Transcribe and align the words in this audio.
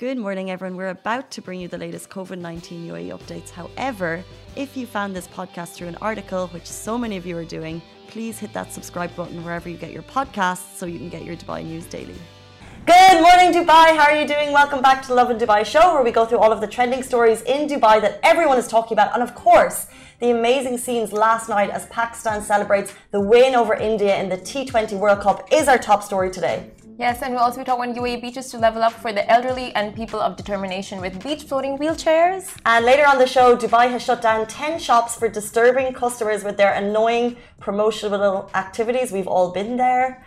Good 0.00 0.16
morning, 0.16 0.50
everyone. 0.50 0.78
We're 0.78 0.88
about 0.88 1.30
to 1.32 1.42
bring 1.42 1.60
you 1.60 1.68
the 1.68 1.76
latest 1.76 2.08
COVID 2.08 2.38
19 2.38 2.88
UAE 2.88 3.08
updates. 3.18 3.50
However, 3.50 4.24
if 4.56 4.74
you 4.74 4.86
found 4.86 5.14
this 5.14 5.28
podcast 5.28 5.74
through 5.74 5.88
an 5.88 5.96
article, 5.96 6.46
which 6.54 6.64
so 6.64 6.96
many 6.96 7.18
of 7.18 7.26
you 7.26 7.36
are 7.36 7.44
doing, 7.44 7.82
please 8.08 8.38
hit 8.38 8.54
that 8.54 8.72
subscribe 8.72 9.14
button 9.14 9.44
wherever 9.44 9.68
you 9.68 9.76
get 9.76 9.92
your 9.92 10.04
podcasts 10.04 10.74
so 10.74 10.86
you 10.86 10.96
can 10.96 11.10
get 11.10 11.22
your 11.26 11.36
Dubai 11.36 11.62
news 11.62 11.84
daily. 11.84 12.14
Good 12.86 13.20
morning, 13.20 13.52
Dubai. 13.52 13.94
How 13.94 14.06
are 14.10 14.18
you 14.18 14.26
doing? 14.26 14.54
Welcome 14.54 14.80
back 14.80 15.02
to 15.02 15.08
the 15.08 15.14
Lovin 15.14 15.36
Dubai 15.36 15.66
show, 15.66 15.92
where 15.92 16.02
we 16.02 16.12
go 16.12 16.24
through 16.24 16.38
all 16.38 16.50
of 16.50 16.62
the 16.62 16.66
trending 16.66 17.02
stories 17.02 17.42
in 17.42 17.68
Dubai 17.68 18.00
that 18.00 18.20
everyone 18.22 18.56
is 18.56 18.68
talking 18.68 18.94
about. 18.94 19.12
And 19.12 19.22
of 19.22 19.34
course, 19.34 19.88
the 20.18 20.30
amazing 20.30 20.78
scenes 20.78 21.12
last 21.12 21.50
night 21.50 21.68
as 21.68 21.84
Pakistan 21.88 22.40
celebrates 22.40 22.94
the 23.10 23.20
win 23.20 23.54
over 23.54 23.74
India 23.74 24.18
in 24.18 24.30
the 24.30 24.38
T20 24.38 24.98
World 24.98 25.20
Cup 25.20 25.46
is 25.52 25.68
our 25.68 25.76
top 25.76 26.02
story 26.02 26.30
today. 26.30 26.70
Yes, 27.00 27.22
and 27.22 27.32
we'll 27.32 27.44
also 27.44 27.60
be 27.60 27.64
talking 27.64 27.92
about 27.92 28.02
UAE 28.02 28.20
beaches 28.20 28.50
to 28.50 28.58
level 28.58 28.82
up 28.82 28.92
for 28.92 29.10
the 29.10 29.24
elderly 29.32 29.74
and 29.74 29.96
people 29.96 30.20
of 30.20 30.36
determination 30.36 31.00
with 31.00 31.24
beach 31.24 31.44
floating 31.44 31.78
wheelchairs. 31.78 32.54
And 32.66 32.84
later 32.84 33.06
on 33.08 33.16
the 33.16 33.26
show, 33.26 33.56
Dubai 33.56 33.90
has 33.90 34.02
shut 34.02 34.20
down 34.20 34.46
10 34.46 34.78
shops 34.78 35.14
for 35.14 35.26
disturbing 35.26 35.94
customers 35.94 36.44
with 36.44 36.58
their 36.58 36.74
annoying 36.74 37.38
promotional 37.58 38.50
activities. 38.52 39.12
We've 39.12 39.26
all 39.26 39.50
been 39.50 39.78
there. 39.78 40.22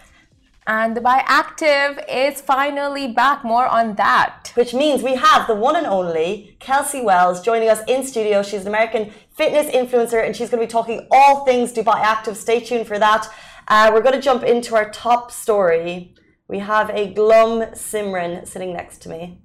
And 0.65 0.97
Dubai 0.97 1.21
Active 1.27 1.99
is 2.09 2.41
finally 2.41 3.07
back. 3.07 3.43
More 3.43 3.67
on 3.67 3.93
that. 3.97 4.51
Which 4.55 4.73
means 4.73 5.03
we 5.03 5.13
have 5.13 5.45
the 5.45 5.53
one 5.53 5.75
and 5.75 5.85
only 5.85 6.57
Kelsey 6.59 7.01
Wells 7.01 7.39
joining 7.41 7.69
us 7.69 7.81
in 7.87 8.03
studio. 8.03 8.41
She's 8.41 8.61
an 8.61 8.69
American 8.69 9.13
fitness 9.29 9.67
influencer 9.67 10.25
and 10.25 10.35
she's 10.35 10.49
going 10.49 10.61
to 10.61 10.65
be 10.65 10.71
talking 10.71 11.07
all 11.11 11.45
things 11.45 11.71
Dubai 11.71 11.99
Active. 11.99 12.35
Stay 12.35 12.59
tuned 12.59 12.87
for 12.87 12.97
that. 12.97 13.31
Uh, 13.67 13.91
we're 13.93 14.01
going 14.01 14.15
to 14.15 14.21
jump 14.21 14.41
into 14.41 14.73
our 14.73 14.89
top 14.89 15.29
story. 15.29 16.15
We 16.53 16.59
have 16.59 16.91
a 16.91 17.11
glum 17.11 17.61
Simran 17.73 18.47
sitting 18.47 18.73
next 18.73 18.99
to 19.01 19.09
me. 19.09 19.41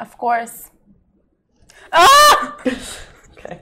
Of 0.00 0.18
course. 0.18 0.68
Ah! 1.92 2.56
okay. 3.38 3.60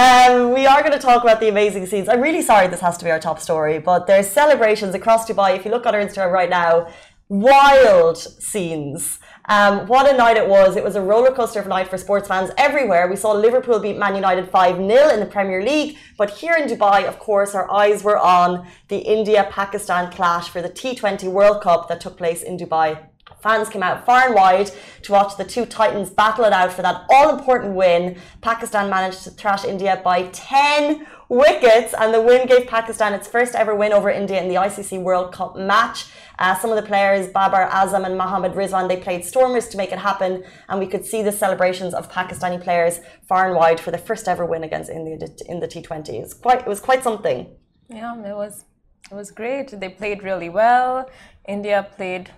Um, 0.00 0.52
we 0.52 0.66
are 0.66 0.80
going 0.80 0.90
to 0.90 0.98
talk 0.98 1.22
about 1.22 1.38
the 1.38 1.48
amazing 1.48 1.86
scenes. 1.86 2.08
I'm 2.08 2.20
really 2.20 2.42
sorry 2.42 2.66
this 2.66 2.80
has 2.80 2.96
to 2.98 3.04
be 3.04 3.12
our 3.12 3.20
top 3.20 3.38
story, 3.38 3.78
but 3.78 4.08
there's 4.08 4.28
celebrations 4.28 4.92
across 4.96 5.28
Dubai. 5.28 5.54
If 5.54 5.64
you 5.64 5.70
look 5.70 5.86
on 5.86 5.94
our 5.94 6.00
Instagram 6.00 6.32
right 6.32 6.50
now, 6.50 6.88
wild 7.28 8.18
scenes. 8.18 9.20
Um, 9.46 9.86
what 9.88 10.10
a 10.10 10.16
night 10.16 10.38
it 10.38 10.48
was. 10.48 10.74
It 10.74 10.82
was 10.82 10.96
a 10.96 11.02
roller 11.02 11.30
coaster 11.30 11.60
of 11.60 11.66
a 11.66 11.68
night 11.68 11.88
for 11.88 11.98
sports 11.98 12.28
fans 12.28 12.50
everywhere. 12.56 13.08
We 13.08 13.16
saw 13.16 13.32
Liverpool 13.32 13.78
beat 13.78 13.98
Man 13.98 14.14
United 14.14 14.48
5 14.48 14.76
0 14.76 15.08
in 15.10 15.20
the 15.20 15.26
Premier 15.26 15.62
League. 15.62 15.98
But 16.16 16.30
here 16.30 16.54
in 16.54 16.66
Dubai, 16.66 17.04
of 17.04 17.18
course, 17.18 17.54
our 17.54 17.70
eyes 17.70 18.02
were 18.02 18.18
on 18.18 18.66
the 18.88 18.98
India 18.98 19.46
Pakistan 19.50 20.10
clash 20.10 20.48
for 20.48 20.62
the 20.62 20.70
T20 20.70 21.30
World 21.30 21.62
Cup 21.62 21.88
that 21.88 22.00
took 22.00 22.16
place 22.16 22.42
in 22.42 22.56
Dubai. 22.56 22.98
Fans 23.42 23.68
came 23.68 23.82
out 23.82 24.06
far 24.06 24.24
and 24.24 24.34
wide 24.34 24.70
to 25.02 25.12
watch 25.12 25.36
the 25.36 25.44
two 25.44 25.66
Titans 25.66 26.08
battle 26.08 26.46
it 26.46 26.52
out 26.54 26.72
for 26.72 26.80
that 26.80 27.04
all 27.10 27.38
important 27.38 27.74
win. 27.74 28.16
Pakistan 28.40 28.88
managed 28.88 29.22
to 29.24 29.30
thrash 29.30 29.66
India 29.66 30.00
by 30.02 30.28
10 30.28 31.06
wickets, 31.28 31.92
and 31.98 32.14
the 32.14 32.22
win 32.22 32.46
gave 32.46 32.66
Pakistan 32.66 33.12
its 33.12 33.28
first 33.28 33.54
ever 33.54 33.74
win 33.74 33.92
over 33.92 34.08
India 34.08 34.40
in 34.40 34.48
the 34.48 34.54
ICC 34.54 35.02
World 35.02 35.32
Cup 35.32 35.56
match. 35.56 36.06
Uh, 36.38 36.54
some 36.58 36.70
of 36.70 36.76
the 36.76 36.82
players, 36.82 37.28
Babar 37.28 37.68
Azam 37.70 38.04
and 38.04 38.18
Mohammad 38.18 38.52
Rizwan, 38.52 38.88
they 38.88 38.96
played 38.96 39.24
stormers 39.24 39.68
to 39.68 39.76
make 39.76 39.92
it 39.92 39.98
happen, 39.98 40.44
and 40.68 40.80
we 40.80 40.86
could 40.86 41.06
see 41.06 41.22
the 41.22 41.32
celebrations 41.32 41.94
of 41.94 42.10
Pakistani 42.10 42.60
players 42.60 43.00
far 43.28 43.46
and 43.46 43.56
wide 43.56 43.78
for 43.78 43.90
the 43.90 43.98
first 43.98 44.26
ever 44.26 44.44
win 44.44 44.64
against 44.64 44.90
India 44.90 45.16
in 45.48 45.60
the 45.60 45.68
T20. 45.68 46.08
It 46.08 46.20
was 46.22 46.34
quite, 46.34 46.60
it 46.60 46.66
was 46.66 46.80
quite 46.80 47.02
something. 47.02 47.46
Yeah, 47.88 48.14
it 48.18 48.34
was, 48.34 48.64
it 49.10 49.14
was 49.14 49.30
great. 49.30 49.68
They 49.78 49.88
played 49.88 50.22
really 50.22 50.48
well. 50.48 51.08
India 51.46 51.86
played 51.96 52.30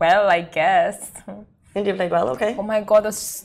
well, 0.00 0.30
I 0.30 0.40
guess. 0.40 1.12
India 1.74 1.94
played 1.94 2.10
well. 2.10 2.30
Okay. 2.30 2.56
Oh 2.58 2.62
my 2.62 2.80
God, 2.80 3.04
those 3.04 3.44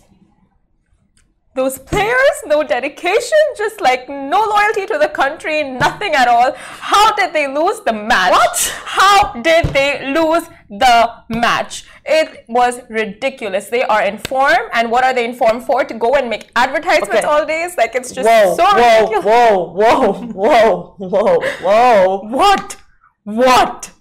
those 1.56 1.80
players, 1.80 2.36
no 2.46 2.64
dedication, 2.64 3.38
just 3.58 3.80
like 3.80 4.10
no 4.10 4.44
loyalty 4.44 4.86
to 4.86 4.98
the 4.98 5.08
country, 5.08 5.64
nothing 5.64 6.14
at 6.14 6.28
all. 6.28 6.52
How 6.54 7.16
did 7.16 7.32
they 7.32 7.48
lose 7.48 7.80
the 7.82 7.94
match? 7.94 8.32
What? 8.32 8.74
How 8.84 9.34
did 9.42 9.68
they 9.68 10.14
lose 10.14 10.44
the 10.70 11.14
match? 11.30 11.86
It 12.06 12.44
was 12.50 12.82
ridiculous. 12.90 13.70
They 13.70 13.84
are 13.84 14.04
informed, 14.04 14.70
and 14.74 14.92
what 14.92 15.06
are 15.06 15.14
they 15.14 15.24
informed 15.24 15.64
for? 15.64 15.86
To 15.86 15.94
go 15.94 16.16
and 16.16 16.30
make 16.30 16.52
advertisements 16.58 17.16
okay. 17.16 17.26
all 17.26 17.46
days? 17.46 17.78
Like 17.78 17.96
it's 17.96 18.12
just 18.12 18.28
whoa, 18.28 18.56
so 18.56 18.66
whoa, 18.66 19.00
ridiculous. 19.00 19.26
Whoa, 19.26 19.72
whoa, 19.72 20.14
whoa, 20.34 20.96
whoa, 20.98 21.40
whoa. 21.62 22.30
What? 22.30 22.76
What? 23.24 23.92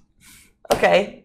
Okay. 0.72 1.24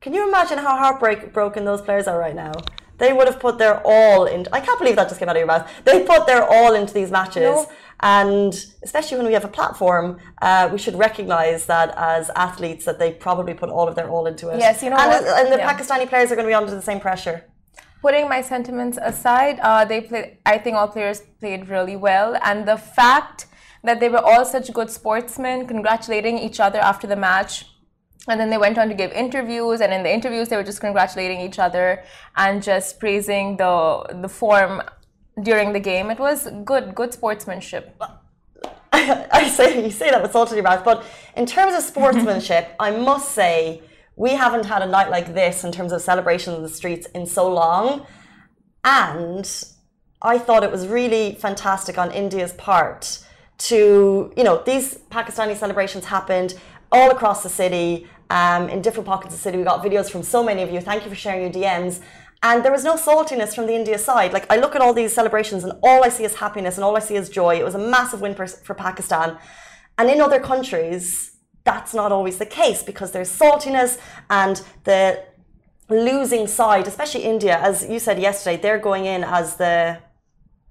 Can 0.00 0.14
you 0.14 0.26
imagine 0.26 0.56
how 0.56 0.78
heartbroken 0.78 1.66
those 1.66 1.82
players 1.82 2.08
are 2.08 2.18
right 2.18 2.34
now? 2.34 2.52
They 3.00 3.12
would 3.12 3.26
have 3.26 3.40
put 3.40 3.58
their 3.58 3.80
all 3.84 4.26
in. 4.26 4.46
I 4.52 4.60
can't 4.60 4.78
believe 4.78 4.96
that 4.96 5.08
just 5.08 5.18
came 5.18 5.28
out 5.28 5.36
of 5.36 5.40
your 5.40 5.46
mouth. 5.54 5.68
They 5.84 6.04
put 6.04 6.26
their 6.26 6.44
all 6.44 6.74
into 6.74 6.94
these 6.94 7.10
matches. 7.10 7.42
No. 7.42 7.66
And 8.00 8.52
especially 8.82 9.16
when 9.18 9.26
we 9.26 9.32
have 9.32 9.44
a 9.44 9.54
platform, 9.58 10.18
uh, 10.40 10.68
we 10.72 10.78
should 10.78 10.96
recognize 11.08 11.66
that 11.66 11.92
as 11.96 12.30
athletes 12.36 12.84
that 12.84 12.98
they 12.98 13.12
probably 13.12 13.54
put 13.54 13.68
all 13.68 13.88
of 13.88 13.94
their 13.94 14.08
all 14.08 14.26
into 14.26 14.48
it. 14.48 14.58
Yes, 14.58 14.82
you 14.82 14.90
know 14.90 14.96
and, 14.96 15.26
and 15.26 15.52
the 15.52 15.58
yeah. 15.58 15.70
Pakistani 15.70 16.08
players 16.08 16.30
are 16.30 16.36
going 16.36 16.46
to 16.46 16.50
be 16.50 16.54
under 16.54 16.74
the 16.74 16.82
same 16.90 17.00
pressure. 17.00 17.44
Putting 18.00 18.28
my 18.28 18.40
sentiments 18.40 18.98
aside, 19.00 19.58
uh, 19.60 19.84
they 19.84 20.00
played. 20.00 20.38
I 20.46 20.56
think 20.56 20.76
all 20.76 20.88
players 20.88 21.20
played 21.40 21.68
really 21.68 21.96
well, 21.96 22.38
and 22.42 22.66
the 22.66 22.78
fact 22.78 23.46
that 23.84 24.00
they 24.00 24.08
were 24.08 24.24
all 24.30 24.44
such 24.44 24.72
good 24.72 24.90
sportsmen, 24.90 25.66
congratulating 25.66 26.38
each 26.38 26.60
other 26.60 26.78
after 26.78 27.06
the 27.06 27.16
match 27.16 27.66
and 28.28 28.38
then 28.38 28.50
they 28.50 28.58
went 28.58 28.78
on 28.78 28.88
to 28.88 28.94
give 28.94 29.12
interviews 29.12 29.80
and 29.80 29.92
in 29.92 30.02
the 30.02 30.12
interviews 30.12 30.48
they 30.48 30.56
were 30.56 30.64
just 30.64 30.80
congratulating 30.80 31.40
each 31.40 31.58
other 31.58 32.04
and 32.36 32.62
just 32.62 33.00
praising 33.00 33.56
the 33.56 34.04
the 34.20 34.28
form 34.28 34.82
during 35.42 35.72
the 35.72 35.80
game. 35.80 36.10
It 36.10 36.18
was 36.18 36.48
good 36.64 36.94
good 36.94 37.12
sportsmanship. 37.12 37.96
I, 38.92 39.48
say 39.48 39.82
you 39.82 39.90
say 39.90 40.10
that 40.10 40.20
with 40.20 40.32
salt 40.32 40.50
in 40.50 40.56
your 40.56 40.64
mouth 40.64 40.84
but 40.84 41.04
in 41.36 41.46
terms 41.46 41.74
of 41.74 41.82
sportsmanship 41.82 42.74
i 42.80 42.90
must 42.90 43.32
say 43.32 43.80
we 44.16 44.30
haven't 44.30 44.66
had 44.66 44.82
a 44.82 44.86
night 44.86 45.10
like 45.10 45.32
this 45.32 45.64
in 45.64 45.72
terms 45.72 45.92
of 45.92 46.02
celebration 46.02 46.54
in 46.54 46.62
the 46.62 46.68
streets 46.68 47.06
in 47.14 47.24
so 47.24 47.50
long. 47.50 48.04
And 48.84 49.48
i 50.20 50.38
thought 50.38 50.62
it 50.64 50.70
was 50.70 50.86
really 50.86 51.34
fantastic 51.36 51.96
on 51.96 52.10
india's 52.10 52.52
part 52.54 53.24
to 53.56 54.32
you 54.36 54.44
know 54.44 54.62
these 54.64 54.96
pakistani 55.10 55.56
celebrations 55.56 56.04
happened 56.04 56.54
all 56.92 57.10
across 57.10 57.42
the 57.42 57.48
city, 57.48 58.06
um, 58.30 58.68
in 58.68 58.80
different 58.80 59.06
pockets 59.06 59.34
of 59.34 59.40
the 59.40 59.42
city. 59.42 59.58
We 59.58 59.64
got 59.64 59.82
videos 59.84 60.10
from 60.10 60.22
so 60.22 60.42
many 60.42 60.62
of 60.62 60.70
you. 60.70 60.80
Thank 60.80 61.04
you 61.04 61.10
for 61.10 61.16
sharing 61.16 61.42
your 61.42 61.52
DMs. 61.52 62.00
And 62.42 62.64
there 62.64 62.72
was 62.72 62.84
no 62.84 62.94
saltiness 62.94 63.54
from 63.54 63.66
the 63.66 63.74
India 63.74 63.98
side. 63.98 64.32
Like 64.32 64.50
I 64.50 64.56
look 64.56 64.74
at 64.74 64.80
all 64.80 64.94
these 64.94 65.12
celebrations, 65.12 65.62
and 65.64 65.74
all 65.82 66.04
I 66.04 66.08
see 66.08 66.24
is 66.24 66.36
happiness, 66.36 66.76
and 66.76 66.84
all 66.84 66.96
I 66.96 67.00
see 67.00 67.16
is 67.16 67.28
joy. 67.28 67.58
It 67.58 67.64
was 67.64 67.74
a 67.74 67.78
massive 67.78 68.20
win 68.20 68.34
for, 68.34 68.46
for 68.46 68.74
Pakistan. 68.74 69.36
And 69.98 70.08
in 70.08 70.20
other 70.20 70.40
countries, 70.40 71.32
that's 71.64 71.92
not 71.92 72.12
always 72.12 72.38
the 72.38 72.46
case 72.46 72.82
because 72.82 73.12
there's 73.12 73.30
saltiness 73.30 73.98
and 74.30 74.62
the 74.84 75.22
losing 75.90 76.46
side, 76.46 76.86
especially 76.86 77.24
India, 77.24 77.58
as 77.58 77.86
you 77.86 77.98
said 77.98 78.18
yesterday, 78.18 78.56
they're 78.56 78.78
going 78.78 79.04
in 79.04 79.24
as 79.24 79.56
the 79.56 79.98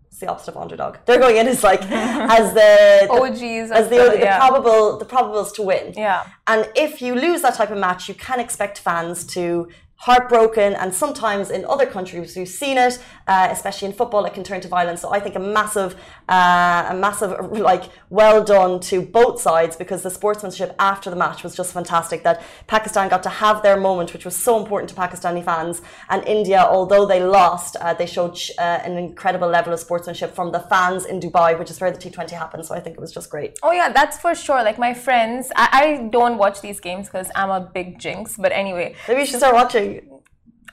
it's 0.09 0.19
the 0.19 0.27
opposite 0.27 0.55
of 0.55 0.57
underdog. 0.57 0.97
They're 1.05 1.19
going 1.19 1.37
in 1.37 1.47
as 1.47 1.63
like 1.63 1.81
as 1.91 2.53
the, 2.53 3.07
the 3.07 3.13
OGs, 3.13 3.71
as 3.71 3.89
the, 3.89 3.97
the, 3.97 4.09
the 4.11 4.19
yeah. 4.19 4.37
probable 4.37 4.97
the 4.97 5.05
probables 5.05 5.53
to 5.55 5.61
win. 5.61 5.93
Yeah. 5.95 6.25
And 6.47 6.69
if 6.75 7.01
you 7.01 7.15
lose 7.15 7.41
that 7.43 7.55
type 7.55 7.71
of 7.71 7.77
match, 7.77 8.09
you 8.09 8.15
can 8.15 8.39
expect 8.39 8.79
fans 8.79 9.23
to 9.27 9.69
heartbroken 9.99 10.73
and 10.75 10.93
sometimes 10.93 11.49
in 11.49 11.65
other 11.65 11.85
countries 11.85 12.33
we've 12.37 12.47
seen 12.47 12.77
it 12.77 13.03
uh, 13.27 13.49
especially 13.51 13.85
in 13.85 13.93
football 13.93 14.23
it 14.23 14.33
can 14.33 14.45
turn 14.45 14.61
to 14.61 14.67
violence 14.69 15.01
so 15.01 15.11
i 15.11 15.19
think 15.19 15.35
a 15.35 15.39
massive 15.39 15.93
uh, 16.29 16.87
a 16.89 16.95
massive 16.95 17.31
like 17.51 17.85
well 18.09 18.43
done 18.43 18.79
to 18.79 19.01
both 19.01 19.41
sides 19.41 19.75
because 19.75 20.03
the 20.03 20.11
sportsmanship 20.11 20.75
after 20.79 21.09
the 21.09 21.15
match 21.15 21.43
was 21.43 21.55
just 21.55 21.73
fantastic 21.73 22.23
that 22.23 22.41
pakistan 22.67 23.09
got 23.09 23.23
to 23.23 23.29
have 23.29 23.63
their 23.63 23.77
moment 23.77 24.13
which 24.13 24.25
was 24.25 24.35
so 24.35 24.59
important 24.61 24.87
to 24.89 24.95
pakistani 24.95 25.43
fans 25.43 25.81
and 26.09 26.23
india 26.27 26.59
although 26.59 27.05
they 27.05 27.21
lost 27.21 27.75
uh, 27.81 27.93
they 27.95 28.05
showed 28.05 28.37
uh, 28.59 28.61
an 28.87 28.97
incredible 28.97 29.47
level 29.47 29.73
of 29.73 29.79
sportsmanship 29.79 30.35
from 30.35 30.51
the 30.51 30.59
fans 30.71 31.05
in 31.05 31.19
dubai 31.19 31.57
which 31.57 31.71
is 31.71 31.81
where 31.81 31.91
the 31.91 31.97
t20 31.97 32.31
happened. 32.31 32.65
So 32.65 32.75
i 32.75 32.79
think 32.79 32.95
it 32.97 33.01
was 33.01 33.11
just 33.11 33.29
great. 33.29 33.57
Oh 33.63 33.71
yeah 33.71 33.89
that's 33.89 34.17
for 34.19 34.35
sure. 34.35 34.63
Like 34.63 34.77
my 34.77 34.93
friends 34.93 35.51
i, 35.55 35.67
I 35.81 36.09
don't 36.09 36.37
watch 36.37 36.61
these 36.61 36.79
games 36.79 37.07
because 37.07 37.29
i'm 37.35 37.49
a 37.49 37.61
big 37.61 37.99
jinx 37.99 38.37
but 38.37 38.51
anyway. 38.51 38.95
Maybe 39.07 39.21
you 39.21 39.25
should 39.25 39.39
start 39.39 39.55
watching. 39.55 40.19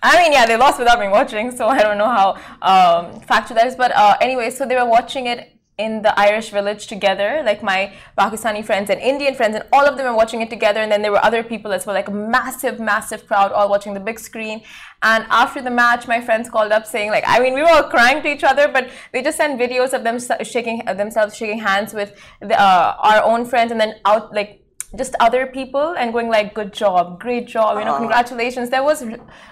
I 0.03 0.23
mean, 0.23 0.33
yeah, 0.33 0.47
they 0.47 0.57
lost 0.57 0.79
without 0.79 1.01
me 1.01 1.09
watching, 1.09 1.51
so 1.57 1.67
I 1.69 1.83
don't 1.83 1.99
know 1.99 2.09
how 2.09 2.37
um, 2.61 3.21
factual 3.23 3.57
that 3.57 3.67
is. 3.67 3.75
But 3.75 3.93
uh, 3.93 4.17
anyway, 4.21 4.51
so 4.51 4.67
they 4.67 4.77
were 4.77 4.85
watching 4.89 5.27
it 5.27 5.56
in 5.79 6.01
the 6.01 6.19
Irish 6.19 6.49
village 6.51 6.87
together, 6.87 7.43
like 7.45 7.63
my 7.63 7.93
Pakistani 8.19 8.65
friends 8.65 8.89
and 8.89 8.99
Indian 8.99 9.35
friends, 9.35 9.55
and 9.57 9.65
all 9.73 9.85
of 9.85 9.99
them 9.99 10.07
were 10.07 10.17
watching 10.17 10.41
it 10.41 10.49
together. 10.49 10.81
And 10.81 10.91
then 10.91 11.03
there 11.03 11.13
were 11.13 11.23
other 11.23 11.43
people 11.43 11.73
as 11.73 11.85
well, 11.85 11.95
like 11.95 12.09
a 12.09 12.13
massive, 12.13 12.81
massive 12.81 13.27
crowd, 13.27 13.53
all 13.53 13.69
watching 13.69 13.93
the 13.93 14.01
big 14.01 14.19
screen. 14.19 14.63
And 15.03 15.27
after 15.29 15.61
the 15.61 15.71
match, 15.71 16.09
my 16.09 16.21
friends 16.21 16.49
called 16.49 16.73
up 16.73 16.87
saying, 16.87 17.11
like, 17.11 17.25
I 17.27 17.41
mean, 17.41 17.53
we 17.53 17.61
were 17.61 17.69
all 17.69 17.85
crying 17.85 18.23
to 18.23 18.29
each 18.29 18.43
other, 18.43 18.69
but 18.69 18.89
they 19.13 19.23
just 19.23 19.37
sent 19.37 19.61
videos 19.61 19.93
of 19.93 20.03
them 20.03 20.19
shaking 20.45 20.83
themselves 20.87 21.37
shaking 21.37 21.59
hands 21.59 21.93
with 21.93 22.19
the, 22.41 22.59
uh, 22.59 22.97
our 22.99 23.23
own 23.23 23.45
friends, 23.45 23.71
and 23.71 23.81
then 23.81 23.97
out 24.07 24.35
like 24.35 24.66
just 24.97 25.15
other 25.21 25.47
people 25.47 25.95
and 25.99 26.13
going 26.13 26.29
like 26.29 26.55
good 26.55 26.73
job 26.73 27.19
great 27.21 27.47
job 27.47 27.79
you 27.79 27.85
know 27.85 27.95
Aw. 27.95 27.99
congratulations 27.99 28.71
there 28.71 28.83
was 28.83 29.05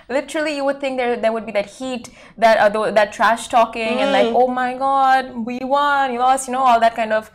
literally 0.08 0.56
you 0.56 0.64
would 0.64 0.80
think 0.80 0.96
there 0.96 1.16
there 1.16 1.32
would 1.32 1.46
be 1.46 1.52
that 1.52 1.66
heat 1.66 2.10
that 2.38 2.58
uh, 2.58 2.90
that 2.90 3.12
trash 3.12 3.48
talking 3.48 4.00
and 4.00 4.12
like 4.12 4.26
oh 4.26 4.48
my 4.48 4.76
god 4.76 5.46
we 5.46 5.58
won 5.60 6.12
you 6.12 6.18
lost 6.18 6.48
you 6.48 6.52
know 6.52 6.60
all 6.62 6.80
that 6.80 6.94
kind 6.94 7.12
of 7.12 7.30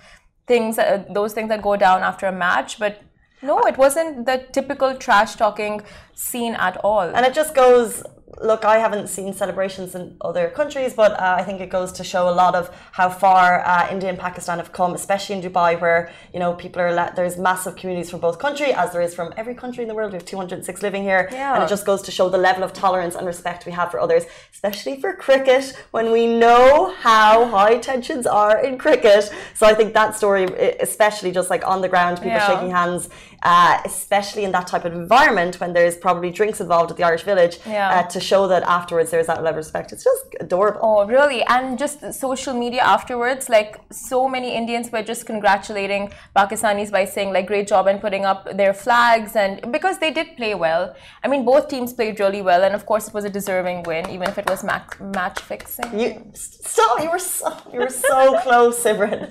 things 0.47 0.79
uh, 0.79 1.03
those 1.13 1.33
things 1.33 1.49
that 1.49 1.61
go 1.61 1.75
down 1.75 2.01
after 2.01 2.25
a 2.25 2.31
match 2.31 2.79
but 2.79 3.01
no 3.41 3.59
it 3.59 3.77
wasn't 3.77 4.25
the 4.25 4.45
typical 4.51 4.95
trash 4.95 5.35
talking 5.35 5.81
scene 6.13 6.55
at 6.55 6.75
all 6.83 7.07
And 7.15 7.25
it 7.25 7.33
just 7.33 7.55
goes. 7.55 8.03
Look, 8.37 8.63
I 8.63 8.77
haven't 8.77 9.07
seen 9.07 9.33
celebrations 9.33 9.95
in 9.95 10.15
other 10.21 10.49
countries, 10.49 10.93
but 10.93 11.13
uh, 11.13 11.35
I 11.39 11.43
think 11.43 11.61
it 11.61 11.69
goes 11.71 11.91
to 11.93 12.03
show 12.03 12.29
a 12.29 12.35
lot 12.43 12.53
of 12.53 12.69
how 12.91 13.09
far 13.09 13.65
uh, 13.65 13.87
India 13.89 14.07
and 14.07 14.19
Pakistan 14.19 14.59
have 14.59 14.71
come, 14.71 14.93
especially 14.93 15.35
in 15.37 15.41
Dubai, 15.41 15.79
where 15.81 16.11
you 16.31 16.39
know 16.39 16.53
people 16.53 16.79
are. 16.81 16.93
Let, 16.93 17.15
there's 17.15 17.37
massive 17.37 17.75
communities 17.75 18.11
from 18.11 18.19
both 18.19 18.37
country, 18.37 18.71
as 18.71 18.91
there 18.93 19.01
is 19.01 19.15
from 19.15 19.33
every 19.35 19.55
country 19.55 19.81
in 19.83 19.87
the 19.87 19.95
world. 19.95 20.11
We 20.11 20.17
have 20.17 20.25
206 20.25 20.83
living 20.83 21.01
here, 21.01 21.27
Yeah. 21.31 21.55
and 21.55 21.63
it 21.63 21.69
just 21.69 21.85
goes 21.87 22.03
to 22.03 22.11
show 22.11 22.29
the 22.29 22.37
level 22.37 22.63
of 22.63 22.71
tolerance 22.71 23.15
and 23.15 23.25
respect 23.25 23.65
we 23.65 23.71
have 23.71 23.89
for 23.89 23.99
others, 23.99 24.25
especially 24.53 25.01
for 25.01 25.15
cricket, 25.15 25.73
when 25.89 26.11
we 26.11 26.27
know 26.27 26.93
how 26.99 27.45
high 27.45 27.77
tensions 27.79 28.27
are 28.27 28.63
in 28.63 28.77
cricket. 28.77 29.31
So 29.55 29.65
I 29.65 29.73
think 29.73 29.93
that 29.95 30.15
story, 30.15 30.43
especially 30.79 31.31
just 31.31 31.49
like 31.49 31.65
on 31.67 31.81
the 31.81 31.89
ground, 31.89 32.17
people 32.17 32.37
Yeah. 32.37 32.47
shaking 32.47 32.69
hands, 32.69 33.09
uh, 33.43 33.79
especially 33.85 34.43
in 34.43 34.51
that 34.51 34.67
type 34.67 34.85
of 34.85 34.93
environment 34.93 35.59
when 35.59 35.73
there's 35.73 35.95
probably 35.97 36.29
drinks 36.31 36.59
involved 36.61 36.91
at 36.91 36.97
the 36.97 37.03
Irish 37.03 37.23
Village, 37.23 37.59
Yeah. 37.65 37.89
uh, 37.99 38.03
to 38.09 38.19
show 38.19 38.47
that 38.47 38.63
afterwards 38.63 39.11
there's 39.11 39.27
that 39.27 39.37
level 39.43 39.49
of 39.49 39.55
respect. 39.55 39.91
It's 39.93 40.03
just 40.03 40.25
adorable. 40.39 40.79
Oh, 40.83 41.05
really? 41.05 41.43
And 41.43 41.77
just 41.77 42.13
social 42.13 42.53
media 42.53 42.81
afterwards, 42.81 43.49
like 43.49 43.79
so 43.91 44.27
many 44.27 44.55
Indians 44.55 44.91
were 44.91 45.03
just 45.03 45.25
congratulating 45.25 46.11
Pakistanis 46.35 46.91
by 46.91 47.05
saying 47.05 47.31
like 47.33 47.47
great 47.47 47.67
job 47.67 47.87
and 47.87 47.99
putting 48.01 48.25
up 48.25 48.55
their 48.57 48.73
flags 48.73 49.35
and 49.35 49.71
because 49.71 49.99
they 49.99 50.11
did 50.11 50.35
play 50.37 50.53
well. 50.55 50.95
I 51.23 51.27
mean, 51.27 51.45
both 51.45 51.67
teams 51.69 51.93
played 51.93 52.19
really 52.19 52.41
well, 52.41 52.63
and 52.63 52.75
of 52.75 52.85
course 52.85 53.07
it 53.07 53.13
was 53.13 53.25
a 53.25 53.29
deserving 53.29 53.83
win, 53.83 54.09
even 54.09 54.27
if 54.29 54.37
it 54.37 54.49
was 54.49 54.63
match 54.63 54.99
match 54.99 55.39
fixing. 55.39 55.99
You 55.99 56.31
stop! 56.33 57.01
You 57.01 57.09
were 57.11 57.19
so 57.19 57.55
you 57.73 57.79
were 57.79 57.89
so 57.89 58.39
close, 58.43 58.83
Simran. 58.83 59.27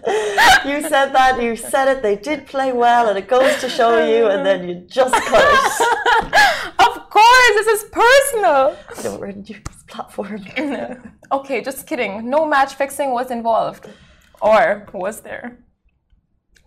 You 0.65 0.81
said 0.89 1.13
that. 1.13 1.41
You 1.43 1.57
said 1.57 1.89
it. 1.89 2.03
They 2.03 2.17
did 2.17 2.47
play 2.47 2.73
well, 2.73 3.09
and 3.09 3.19
it 3.19 3.29
goes 3.29 3.61
to 3.61 3.69
show 3.69 3.98
you. 4.07 4.27
And 4.29 4.45
then 4.45 4.69
you 4.69 4.75
just 4.87 5.15
it. 5.17 6.75
of 6.79 7.11
course, 7.11 7.49
this 7.55 7.67
is 7.67 7.85
personal. 7.91 8.77
Don't 9.03 9.21
ruin 9.21 9.45
your 9.47 9.61
platform. 9.89 10.45
Okay, 11.31 11.61
just 11.61 11.87
kidding. 11.87 12.31
No 12.31 12.47
match 12.47 12.75
fixing 12.75 13.13
was 13.13 13.31
involved, 13.31 13.87
or 14.41 14.87
was 14.95 15.21
there? 15.21 15.59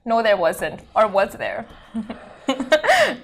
No, 0.05 0.21
there 0.21 0.37
wasn't, 0.37 0.81
or 0.95 1.07
was 1.07 1.33
there? 1.33 1.65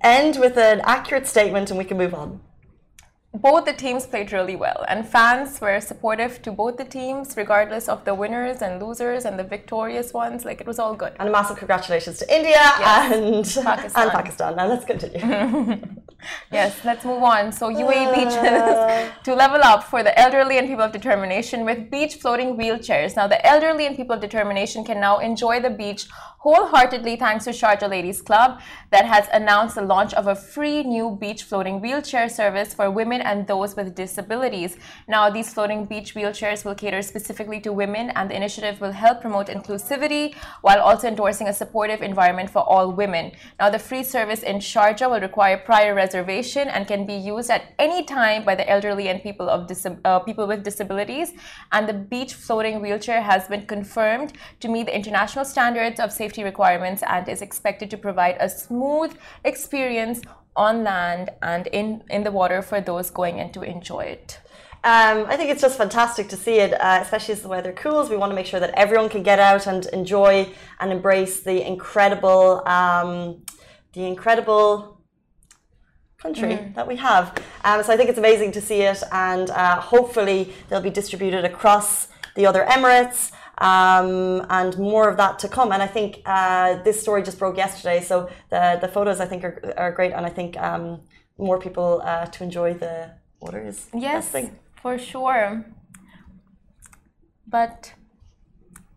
End 0.00 0.38
with 0.38 0.56
an 0.56 0.80
accurate 0.84 1.26
statement, 1.26 1.68
and 1.68 1.76
we 1.78 1.84
can 1.84 1.98
move 1.98 2.14
on. 2.14 2.40
Both 3.40 3.64
the 3.64 3.72
teams 3.72 4.06
played 4.06 4.32
really 4.32 4.56
well 4.56 4.84
and 4.88 5.06
fans 5.06 5.60
were 5.60 5.80
supportive 5.80 6.40
to 6.42 6.50
both 6.52 6.76
the 6.76 6.84
teams 6.84 7.36
regardless 7.36 7.88
of 7.88 8.04
the 8.04 8.14
winners 8.14 8.62
and 8.62 8.82
losers 8.82 9.24
and 9.24 9.38
the 9.38 9.44
victorious 9.44 10.12
ones 10.12 10.44
like 10.44 10.60
it 10.60 10.66
was 10.66 10.78
all 10.78 10.94
good 10.94 11.12
And 11.18 11.28
a 11.28 11.32
massive 11.32 11.56
congratulations 11.56 12.18
to 12.18 12.34
India 12.38 12.62
and 12.80 13.44
Pakistan. 13.70 14.02
and 14.02 14.10
Pakistan. 14.10 14.56
Now 14.56 14.66
let's 14.66 14.84
continue. 14.84 15.20
yes 16.52 16.78
let's 16.84 17.04
move 17.04 17.22
on 17.22 17.52
so 17.52 17.68
uae 17.70 18.06
uh. 18.06 18.14
beaches 18.14 19.12
to 19.24 19.34
level 19.34 19.60
up 19.62 19.84
for 19.84 20.02
the 20.02 20.18
elderly 20.18 20.58
and 20.58 20.66
people 20.66 20.84
of 20.84 20.92
determination 20.92 21.64
with 21.64 21.90
beach 21.90 22.14
floating 22.16 22.56
wheelchairs 22.56 23.16
now 23.16 23.26
the 23.26 23.40
elderly 23.46 23.86
and 23.86 23.96
people 23.96 24.14
of 24.16 24.20
determination 24.20 24.84
can 24.84 24.98
now 25.00 25.18
enjoy 25.18 25.60
the 25.60 25.70
beach 25.70 26.06
wholeheartedly 26.46 27.16
thanks 27.16 27.44
to 27.44 27.50
Sharjah 27.50 27.90
Ladies 27.90 28.22
Club 28.22 28.60
that 28.92 29.04
has 29.04 29.26
announced 29.32 29.74
the 29.74 29.82
launch 29.82 30.14
of 30.14 30.28
a 30.28 30.36
free 30.36 30.84
new 30.84 31.18
beach 31.20 31.42
floating 31.42 31.80
wheelchair 31.80 32.28
service 32.28 32.72
for 32.72 32.88
women 32.88 33.20
and 33.20 33.48
those 33.48 33.74
with 33.74 33.96
disabilities. 33.96 34.76
Now, 35.08 35.28
these 35.28 35.52
floating 35.52 35.86
beach 35.86 36.14
wheelchairs 36.14 36.64
will 36.64 36.76
cater 36.76 37.02
specifically 37.02 37.58
to 37.62 37.72
women, 37.72 38.10
and 38.10 38.30
the 38.30 38.36
initiative 38.36 38.80
will 38.80 38.92
help 38.92 39.20
promote 39.22 39.48
inclusivity 39.48 40.36
while 40.60 40.80
also 40.80 41.08
endorsing 41.08 41.48
a 41.48 41.52
supportive 41.52 42.00
environment 42.00 42.48
for 42.48 42.60
all 42.60 42.92
women. 42.92 43.32
Now, 43.58 43.68
the 43.68 43.80
free 43.80 44.04
service 44.04 44.44
in 44.44 44.58
Sharjah 44.58 45.10
will 45.10 45.20
require 45.20 45.58
prior 45.58 45.96
reservation 45.96 46.68
and 46.68 46.86
can 46.86 47.06
be 47.06 47.14
used 47.14 47.50
at 47.50 47.74
any 47.80 48.04
time 48.04 48.44
by 48.44 48.54
the 48.54 48.70
elderly 48.70 49.08
and 49.08 49.20
people 49.20 49.48
of 49.50 49.68
uh, 50.04 50.20
people 50.20 50.46
with 50.46 50.62
disabilities. 50.62 51.32
And 51.72 51.88
the 51.88 51.94
beach 52.14 52.34
floating 52.34 52.80
wheelchair 52.80 53.20
has 53.20 53.48
been 53.48 53.66
confirmed 53.66 54.34
to 54.60 54.68
meet 54.68 54.86
the 54.86 54.94
international 54.94 55.44
standards 55.44 55.98
of 55.98 56.12
safety 56.12 56.35
requirements 56.44 57.02
and 57.06 57.28
is 57.28 57.42
expected 57.42 57.90
to 57.90 57.96
provide 57.96 58.36
a 58.40 58.48
smooth 58.48 59.16
experience 59.44 60.20
on 60.54 60.84
land 60.84 61.30
and 61.42 61.66
in, 61.68 62.02
in 62.10 62.24
the 62.24 62.30
water 62.30 62.62
for 62.62 62.80
those 62.80 63.10
going 63.10 63.38
in 63.38 63.52
to 63.52 63.62
enjoy 63.62 64.00
it. 64.00 64.40
Um, 64.84 65.26
I 65.26 65.36
think 65.36 65.50
it's 65.50 65.62
just 65.62 65.76
fantastic 65.76 66.28
to 66.28 66.36
see 66.36 66.60
it, 66.60 66.72
uh, 66.80 67.00
especially 67.02 67.32
as 67.32 67.42
the 67.42 67.48
weather 67.48 67.72
cools. 67.72 68.08
We 68.08 68.16
want 68.16 68.30
to 68.30 68.36
make 68.36 68.46
sure 68.46 68.60
that 68.60 68.70
everyone 68.74 69.08
can 69.08 69.24
get 69.24 69.40
out 69.40 69.66
and 69.66 69.84
enjoy 69.86 70.48
and 70.78 70.92
embrace 70.92 71.40
the 71.40 71.66
incredible, 71.66 72.66
um, 72.68 73.42
the 73.94 74.04
incredible 74.04 75.00
country 76.18 76.72
that 76.74 76.86
we 76.86 76.96
have. 76.96 77.36
Um, 77.64 77.82
so 77.82 77.92
I 77.92 77.96
think 77.96 78.10
it's 78.10 78.18
amazing 78.18 78.52
to 78.52 78.60
see 78.60 78.82
it, 78.82 79.02
and 79.10 79.50
uh, 79.50 79.80
hopefully 79.80 80.52
they'll 80.68 80.80
be 80.80 80.90
distributed 80.90 81.44
across 81.44 82.08
the 82.36 82.46
other 82.46 82.64
Emirates. 82.66 83.32
Um, 83.58 84.44
and 84.50 84.76
more 84.78 85.08
of 85.08 85.16
that 85.16 85.38
to 85.40 85.48
come. 85.48 85.72
And 85.72 85.82
I 85.82 85.86
think 85.86 86.20
uh, 86.26 86.82
this 86.82 87.00
story 87.00 87.22
just 87.22 87.38
broke 87.38 87.56
yesterday, 87.56 88.00
so 88.02 88.28
the 88.50 88.78
the 88.80 88.88
photos 88.88 89.18
I 89.18 89.26
think 89.26 89.44
are, 89.44 89.74
are 89.78 89.92
great, 89.92 90.12
and 90.12 90.26
I 90.26 90.28
think 90.38 90.58
um, 90.60 91.00
more 91.38 91.58
people 91.58 92.02
uh, 92.04 92.26
to 92.26 92.44
enjoy 92.44 92.74
the 92.74 93.12
water 93.40 93.60
is 93.66 93.88
Yes, 93.94 94.24
best 94.24 94.32
thing. 94.32 94.58
for 94.82 94.98
sure. 94.98 95.64
But 97.46 97.94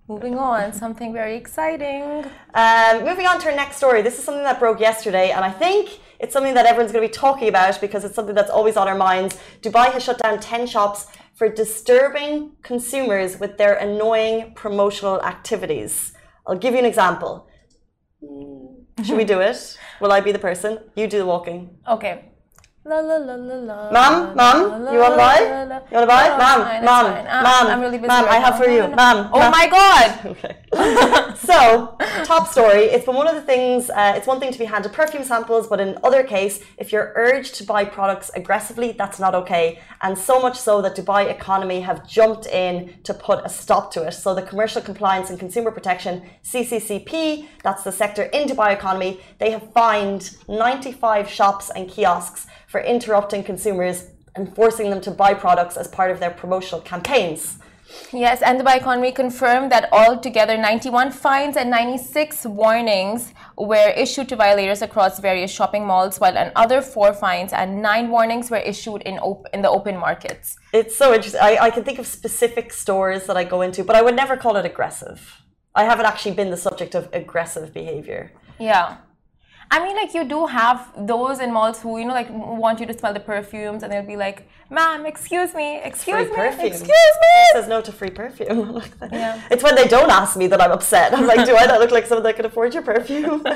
moving 0.08 0.38
on, 0.38 0.74
something 0.84 1.14
very 1.14 1.36
exciting. 1.38 2.26
Um, 2.54 3.06
moving 3.06 3.28
on 3.28 3.40
to 3.42 3.50
our 3.50 3.56
next 3.56 3.78
story. 3.78 4.02
This 4.02 4.18
is 4.20 4.24
something 4.26 4.44
that 4.44 4.60
broke 4.60 4.80
yesterday, 4.80 5.32
and 5.32 5.46
I 5.46 5.52
think 5.52 6.00
it's 6.20 6.34
something 6.34 6.54
that 6.56 6.66
everyone's 6.66 6.92
going 6.92 7.08
to 7.08 7.12
be 7.14 7.18
talking 7.28 7.48
about 7.48 7.80
because 7.80 8.04
it's 8.04 8.16
something 8.16 8.36
that's 8.36 8.50
always 8.52 8.76
on 8.76 8.88
our 8.90 8.96
minds. 8.98 9.38
Dubai 9.62 9.92
has 9.94 10.04
shut 10.04 10.18
down 10.18 10.40
10 10.40 10.68
shops 10.68 11.08
for 11.40 11.48
disturbing 11.48 12.52
consumers 12.64 13.40
with 13.40 13.58
their 13.58 13.76
annoying 13.76 14.54
promotional 14.56 15.24
activities. 15.24 16.12
I'll 16.46 16.58
give 16.58 16.74
you 16.74 16.80
an 16.80 16.86
example. 16.86 17.48
Mm. 18.22 19.06
Should 19.06 19.16
we 19.16 19.24
do 19.24 19.40
it? 19.40 19.80
Will 20.02 20.12
I 20.12 20.20
be 20.20 20.34
the 20.34 20.40
person? 20.40 20.80
You 20.98 21.08
do 21.08 21.18
the 21.18 21.26
walking. 21.26 21.78
Okay. 21.88 22.29
La, 22.90 23.02
la, 23.02 23.18
la, 23.18 23.36
la, 23.36 23.56
la, 23.56 23.92
Mom, 23.92 24.36
mom, 24.36 24.92
you 24.92 24.98
want 24.98 25.14
to 25.14 25.18
buy? 25.18 25.40
You 25.42 25.98
want 25.98 26.06
to 26.06 26.08
buy? 26.08 26.26
It's 26.26 26.38
mom, 26.44 26.62
fine, 26.64 26.84
mom. 26.84 27.06
Mom, 27.44 27.68
I'm 27.68 27.82
really 27.82 28.00
busy 28.00 28.08
mom, 28.08 28.26
I 28.26 28.38
have 28.38 28.58
for 28.58 28.68
you. 28.68 28.88
Mom. 28.88 29.30
Oh 29.32 29.52
my 29.52 29.68
god! 29.68 30.10
Okay. 30.40 30.56
so, 31.36 31.98
top 32.24 32.48
story. 32.48 32.84
It's 32.94 33.06
been 33.06 33.16
one 33.16 33.28
of 33.28 33.36
the 33.36 33.42
things. 33.42 33.90
Uh, 33.90 34.14
it's 34.16 34.26
one 34.26 34.40
thing 34.40 34.52
to 34.52 34.58
be 34.58 34.66
handed 34.66 34.92
perfume 34.94 35.24
samples, 35.24 35.68
but 35.68 35.80
in 35.80 35.98
other 36.04 36.24
case, 36.24 36.64
if 36.78 36.92
you're 36.92 37.12
urged 37.16 37.56
to 37.56 37.64
buy 37.64 37.84
products 37.86 38.32
aggressively, 38.36 38.92
that's 38.94 39.20
not 39.20 39.36
okay. 39.36 39.80
And 40.02 40.18
so 40.18 40.40
much 40.40 40.58
so 40.58 40.82
that 40.82 40.96
Dubai 40.96 41.30
Economy 41.30 41.82
have 41.82 42.08
jumped 42.08 42.48
in 42.48 42.96
to 43.04 43.14
put 43.14 43.46
a 43.46 43.50
stop 43.50 43.92
to 43.94 44.04
it. 44.08 44.14
So, 44.14 44.34
the 44.34 44.42
Commercial 44.42 44.82
Compliance 44.82 45.30
and 45.30 45.40
Consumer 45.40 45.72
Protection 45.72 46.24
(CCCP), 46.44 47.48
that's 47.64 47.84
the 47.84 47.92
sector 47.92 48.24
in 48.24 48.48
Dubai 48.48 48.74
Economy, 48.74 49.20
they 49.38 49.52
have 49.52 49.72
fined 49.74 50.38
95 50.48 51.30
shops 51.30 51.70
and 51.76 51.88
kiosks 51.88 52.48
for 52.70 52.80
interrupting 52.82 53.44
consumers 53.44 53.98
and 54.36 54.56
forcing 54.56 54.90
them 54.92 55.02
to 55.02 55.12
buy 55.12 55.34
products 55.34 55.76
as 55.76 55.88
part 55.88 56.12
of 56.12 56.20
their 56.20 56.30
promotional 56.30 56.82
campaigns. 56.82 57.58
Yes, 58.14 58.44
and 58.44 58.62
Dubai 58.62 58.78
Economy 58.78 59.12
confirmed 59.12 59.72
that 59.72 59.90
altogether 59.92 60.56
91 60.56 61.12
fines 61.12 61.58
and 61.58 61.72
96 61.72 62.46
warnings 62.46 63.34
were 63.58 63.90
issued 63.98 64.30
to 64.30 64.36
violators 64.36 64.84
across 64.84 65.20
various 65.20 65.50
shopping 65.52 65.86
malls, 65.88 66.20
while 66.20 66.38
another 66.38 66.82
four 66.84 67.14
fines 67.14 67.52
and 67.52 67.82
nine 67.82 68.10
warnings 68.10 68.52
were 68.52 68.58
issued 68.58 69.02
in, 69.02 69.18
op- 69.18 69.48
in 69.54 69.64
the 69.64 69.70
open 69.70 69.98
markets. 69.98 70.56
It's 70.72 70.96
so 70.96 71.14
interesting. 71.16 71.42
I, 71.42 71.58
I 71.60 71.70
can 71.72 71.84
think 71.84 71.98
of 71.98 72.06
specific 72.06 72.72
stores 72.72 73.26
that 73.26 73.38
I 73.38 73.44
go 73.44 73.62
into, 73.62 73.84
but 73.84 73.96
I 73.96 74.04
would 74.04 74.16
never 74.16 74.38
call 74.38 74.56
it 74.58 74.66
aggressive. 74.66 75.42
I 75.74 75.86
haven't 75.86 76.06
actually 76.06 76.36
been 76.36 76.52
the 76.52 76.58
subject 76.58 76.94
of 76.94 77.10
aggressive 77.14 77.74
behavior. 77.74 78.32
Yeah. 78.60 78.98
I 79.72 79.84
mean, 79.84 79.96
like, 79.96 80.16
you 80.16 80.24
do 80.24 80.48
have 80.48 80.92
those 80.98 81.40
in 81.40 81.54
malls 81.54 81.80
who, 81.82 82.00
you 82.00 82.06
know, 82.06 82.14
like, 82.14 82.30
want 82.32 82.80
you 82.80 82.88
to 82.88 82.98
smell 82.98 83.14
the 83.14 83.20
perfumes 83.20 83.84
and 83.84 83.92
they'll 83.92 84.02
be 84.02 84.18
like, 84.18 84.48
ma'am, 84.72 85.06
excuse 85.06 85.54
me, 85.54 85.80
excuse 85.84 86.16
Free 86.28 86.30
me, 86.30 86.36
perfume. 86.36 86.66
excuse 86.66 86.90
me. 86.90 87.44
Says 87.54 87.68
no 87.68 87.80
to 87.82 87.92
free 87.92 88.10
perfume. 88.10 88.74
Like. 88.80 89.12
Yeah. 89.12 89.40
It's 89.52 89.64
when 89.64 89.76
they 89.76 89.88
don't 89.88 90.10
ask 90.10 90.36
me 90.38 90.48
that 90.48 90.60
I'm 90.62 90.72
upset. 90.72 91.14
I'm 91.14 91.28
like, 91.28 91.46
do 91.46 91.56
I 91.56 91.66
not 91.68 91.80
look 91.80 91.92
like 91.92 92.08
someone 92.08 92.24
that 92.24 92.36
can 92.36 92.46
afford 92.46 92.74
your 92.74 92.84
perfume? 92.84 93.44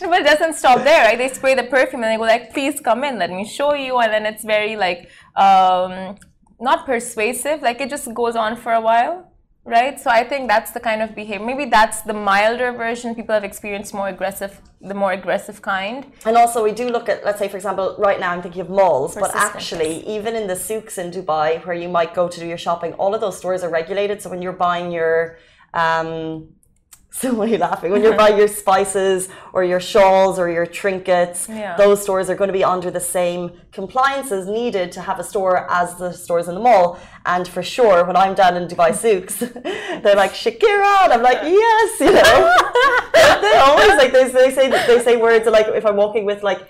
But 0.00 0.22
it 0.22 0.26
doesn't 0.26 0.54
stop 0.54 0.82
there, 0.82 1.04
right? 1.04 1.18
They 1.18 1.28
spray 1.28 1.54
the 1.54 1.64
perfume 1.64 2.02
and 2.02 2.10
they 2.12 2.16
go 2.16 2.22
like, 2.22 2.52
please 2.52 2.80
come 2.80 3.04
in, 3.04 3.18
let 3.18 3.30
me 3.30 3.44
show 3.44 3.74
you. 3.74 3.98
And 3.98 4.12
then 4.12 4.26
it's 4.26 4.42
very 4.44 4.74
like, 4.74 5.10
um, 5.36 6.16
not 6.60 6.86
persuasive. 6.86 7.62
Like 7.62 7.80
it 7.80 7.90
just 7.90 8.12
goes 8.14 8.34
on 8.34 8.56
for 8.56 8.72
a 8.72 8.80
while. 8.80 9.29
Right? 9.64 10.00
So 10.00 10.10
I 10.10 10.24
think 10.24 10.48
that's 10.48 10.70
the 10.72 10.80
kind 10.80 11.02
of 11.02 11.14
behavior. 11.14 11.44
Maybe 11.44 11.66
that's 11.66 12.02
the 12.02 12.12
milder 12.12 12.72
version. 12.72 13.14
People 13.14 13.34
have 13.34 13.44
experienced 13.44 13.92
more 13.94 14.08
aggressive, 14.08 14.60
the 14.80 14.94
more 14.94 15.12
aggressive 15.12 15.60
kind. 15.62 16.12
And 16.24 16.36
also, 16.36 16.64
we 16.64 16.72
do 16.72 16.88
look 16.88 17.08
at, 17.08 17.24
let's 17.24 17.38
say, 17.38 17.48
for 17.48 17.56
example, 17.56 17.96
right 17.98 18.18
now 18.18 18.32
I'm 18.32 18.42
thinking 18.42 18.62
of 18.62 18.70
malls, 18.70 19.14
but 19.14 19.34
actually, 19.34 20.06
even 20.06 20.34
in 20.34 20.46
the 20.46 20.56
souks 20.56 20.98
in 20.98 21.10
Dubai, 21.10 21.64
where 21.66 21.76
you 21.76 21.88
might 21.88 22.14
go 22.14 22.28
to 22.28 22.40
do 22.40 22.46
your 22.46 22.58
shopping, 22.58 22.92
all 22.94 23.14
of 23.14 23.20
those 23.20 23.36
stores 23.36 23.62
are 23.62 23.70
regulated. 23.70 24.22
So 24.22 24.30
when 24.30 24.42
you're 24.42 24.52
buying 24.68 24.90
your 24.90 25.38
um, 25.74 26.48
so 27.12 27.34
why 27.34 27.52
are 27.52 27.58
laughing? 27.58 27.90
When 27.90 28.02
you're 28.04 28.16
buying 28.16 28.38
your 28.38 28.46
spices 28.46 29.28
or 29.52 29.64
your 29.64 29.80
shawls 29.80 30.38
or 30.38 30.48
your 30.48 30.64
trinkets, 30.64 31.48
Yeah. 31.48 31.76
those 31.76 32.00
stores 32.00 32.30
are 32.30 32.36
going 32.36 32.46
to 32.48 32.52
be 32.52 32.62
under 32.62 32.88
the 32.88 33.00
same 33.00 33.50
compliances 33.72 34.46
needed 34.46 34.92
to 34.92 35.00
have 35.00 35.18
a 35.18 35.24
store 35.24 35.68
as 35.68 35.96
the 35.96 36.12
stores 36.12 36.46
in 36.46 36.54
the 36.54 36.60
mall. 36.60 37.00
And 37.26 37.46
for 37.46 37.62
sure, 37.62 38.04
when 38.04 38.16
I'm 38.16 38.34
down 38.34 38.56
in 38.56 38.66
Dubai 38.66 38.94
souks, 38.94 39.36
they're 40.02 40.16
like 40.16 40.32
Shakira, 40.32 41.04
and 41.04 41.12
I'm 41.12 41.22
like, 41.22 41.40
yes, 41.42 42.00
you 42.00 42.12
know. 42.12 42.56
they 43.42 43.56
always 43.58 43.94
like 43.96 44.12
they, 44.12 44.24
they 44.28 44.50
say 44.50 44.68
they 44.70 45.02
say 45.02 45.16
words 45.16 45.46
like 45.46 45.66
if 45.68 45.84
I'm 45.84 45.96
walking 45.96 46.24
with 46.24 46.42
like 46.42 46.60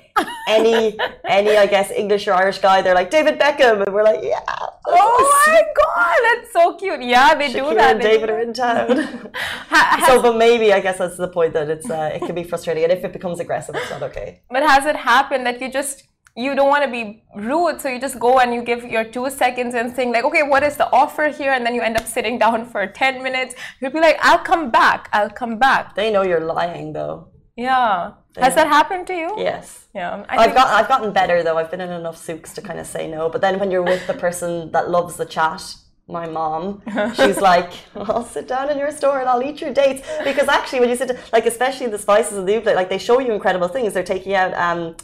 any 0.49 0.99
any 1.25 1.57
I 1.57 1.67
guess 1.67 1.91
English 1.93 2.27
or 2.27 2.33
Irish 2.33 2.59
guy, 2.59 2.83
they're 2.83 2.97
like 2.97 3.11
David 3.11 3.39
Beckham, 3.39 3.85
and 3.87 3.95
we're 3.95 4.03
like, 4.03 4.21
yeah. 4.23 4.41
Oh 4.87 5.45
my 5.47 5.63
god, 5.81 6.19
that's 6.27 6.53
so 6.53 6.75
cute. 6.75 7.03
Yeah, 7.03 7.35
they 7.37 7.53
do 7.53 7.61
Shakira 7.61 7.77
that. 7.77 7.93
and 7.93 8.01
David 8.03 8.31
are 8.31 8.41
in 8.41 8.53
town. 8.53 8.97
Has- 9.69 10.07
So, 10.07 10.21
but 10.21 10.37
maybe 10.37 10.73
I 10.73 10.81
guess 10.81 10.99
that's 10.99 11.17
the 11.17 11.29
point 11.29 11.53
that 11.55 11.71
it's 11.71 11.89
uh, 11.89 12.11
it 12.15 12.21
can 12.27 12.35
be 12.35 12.43
frustrating, 12.43 12.83
and 12.85 12.93
if 12.93 13.05
it 13.05 13.13
becomes 13.13 13.39
aggressive, 13.39 13.77
it's 13.77 13.91
not 13.91 14.03
okay. 14.03 14.41
But 14.51 14.63
has 14.65 14.85
it 14.87 14.97
happened 14.97 15.47
that 15.47 15.61
you 15.61 15.71
just 15.71 16.05
you 16.45 16.55
don't 16.55 16.69
want 16.75 16.85
to 16.85 16.91
be 16.91 17.23
rude, 17.35 17.81
so 17.81 17.89
you 17.89 18.01
just 18.01 18.19
go 18.19 18.41
and 18.41 18.55
you 18.55 18.63
give 18.63 18.85
your 18.85 19.05
two 19.05 19.29
seconds 19.31 19.75
and 19.75 19.95
think 19.95 20.15
like, 20.15 20.25
okay, 20.25 20.43
what 20.43 20.63
is 20.63 20.77
the 20.77 20.89
offer 20.93 21.29
here? 21.29 21.53
And 21.53 21.65
then 21.65 21.75
you 21.75 21.83
end 21.83 21.97
up 21.97 22.07
sitting 22.07 22.39
down 22.39 22.67
for 22.67 22.87
ten 22.87 23.23
minutes. 23.23 23.55
You'll 23.81 23.93
be 23.99 24.01
like, 24.01 24.19
I'll 24.21 24.45
come 24.53 24.71
back. 24.71 25.09
I'll 25.13 25.35
come 25.43 25.59
back. 25.59 25.95
They 25.95 26.11
know 26.13 26.23
you're 26.23 26.47
lying, 26.57 26.93
though. 26.93 27.29
Yeah. 27.57 28.13
Has 28.37 28.55
that 28.55 28.69
happened 28.69 29.07
to 29.09 29.15
you? 29.15 29.35
Yes. 29.37 29.89
Yeah. 29.95 30.25
I 30.29 30.37
I've 30.45 30.55
got 30.55 30.69
I've 30.69 30.89
gotten 30.89 31.13
better 31.13 31.43
though. 31.43 31.59
I've 31.59 31.71
been 31.71 31.81
in 31.81 31.91
enough 31.91 32.17
souks 32.17 32.53
to 32.55 32.63
kind 32.63 32.79
of 32.79 32.87
say 32.87 33.09
no. 33.09 33.29
But 33.29 33.41
then 33.41 33.59
when 33.59 33.71
you're 33.71 33.83
with 33.83 34.07
the 34.07 34.15
person 34.15 34.71
that 34.73 34.89
loves 34.89 35.17
the 35.17 35.27
chat, 35.27 35.75
my 36.07 36.27
mom, 36.27 36.83
she's 37.15 37.41
like, 37.41 37.73
"I'll 37.95 38.25
sit 38.25 38.47
down 38.49 38.71
in 38.71 38.79
your 38.79 38.93
store 38.93 39.21
and 39.21 39.29
I'll 39.29 39.43
eat 39.43 39.61
your 39.61 39.73
dates." 39.73 40.07
Because 40.25 40.49
actually, 40.49 40.81
when 40.81 40.89
you 40.89 40.97
sit, 40.97 41.19
like 41.33 41.47
especially 41.47 41.89
the 41.89 41.99
spices 41.99 42.39
and 42.39 42.49
the 42.49 42.53
Uplay, 42.53 42.75
like 42.75 42.89
they 42.89 42.99
show 42.99 43.19
you 43.19 43.33
incredible 43.33 43.69
things. 43.69 43.95
They're 43.95 44.03
taking 44.03 44.35
out 44.35 44.55
um. 44.55 44.97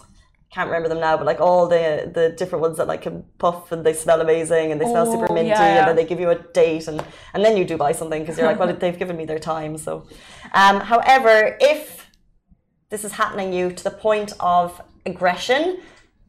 Can't 0.54 0.68
remember 0.68 0.88
them 0.88 1.00
now, 1.00 1.16
but 1.16 1.26
like 1.26 1.40
all 1.40 1.66
the 1.68 2.10
the 2.14 2.30
different 2.30 2.62
ones 2.62 2.76
that 2.78 2.86
like 2.86 3.02
can 3.02 3.24
puff 3.38 3.72
and 3.72 3.84
they 3.84 3.92
smell 3.92 4.20
amazing 4.20 4.72
and 4.72 4.80
they 4.80 4.86
smell 4.86 5.04
super 5.04 5.26
Oh, 5.30 5.34
minty, 5.34 5.48
yeah, 5.48 5.60
yeah. 5.60 5.78
and 5.80 5.88
then 5.88 5.96
they 5.96 6.04
give 6.04 6.20
you 6.20 6.30
a 6.30 6.38
date 6.60 6.88
and 6.88 7.04
and 7.34 7.44
then 7.44 7.56
you 7.56 7.64
do 7.64 7.76
buy 7.76 7.92
something 7.92 8.22
because 8.22 8.38
you're 8.38 8.46
like, 8.46 8.58
well, 8.58 8.72
they've 8.82 8.98
given 8.98 9.16
me 9.16 9.24
their 9.26 9.38
time. 9.38 9.76
So, 9.76 10.06
um, 10.54 10.80
however, 10.80 11.56
if 11.60 12.06
this 12.90 13.04
is 13.04 13.12
happening 13.12 13.52
you 13.52 13.72
to 13.72 13.84
the 13.84 13.90
point 13.90 14.32
of 14.40 14.80
aggression. 15.04 15.78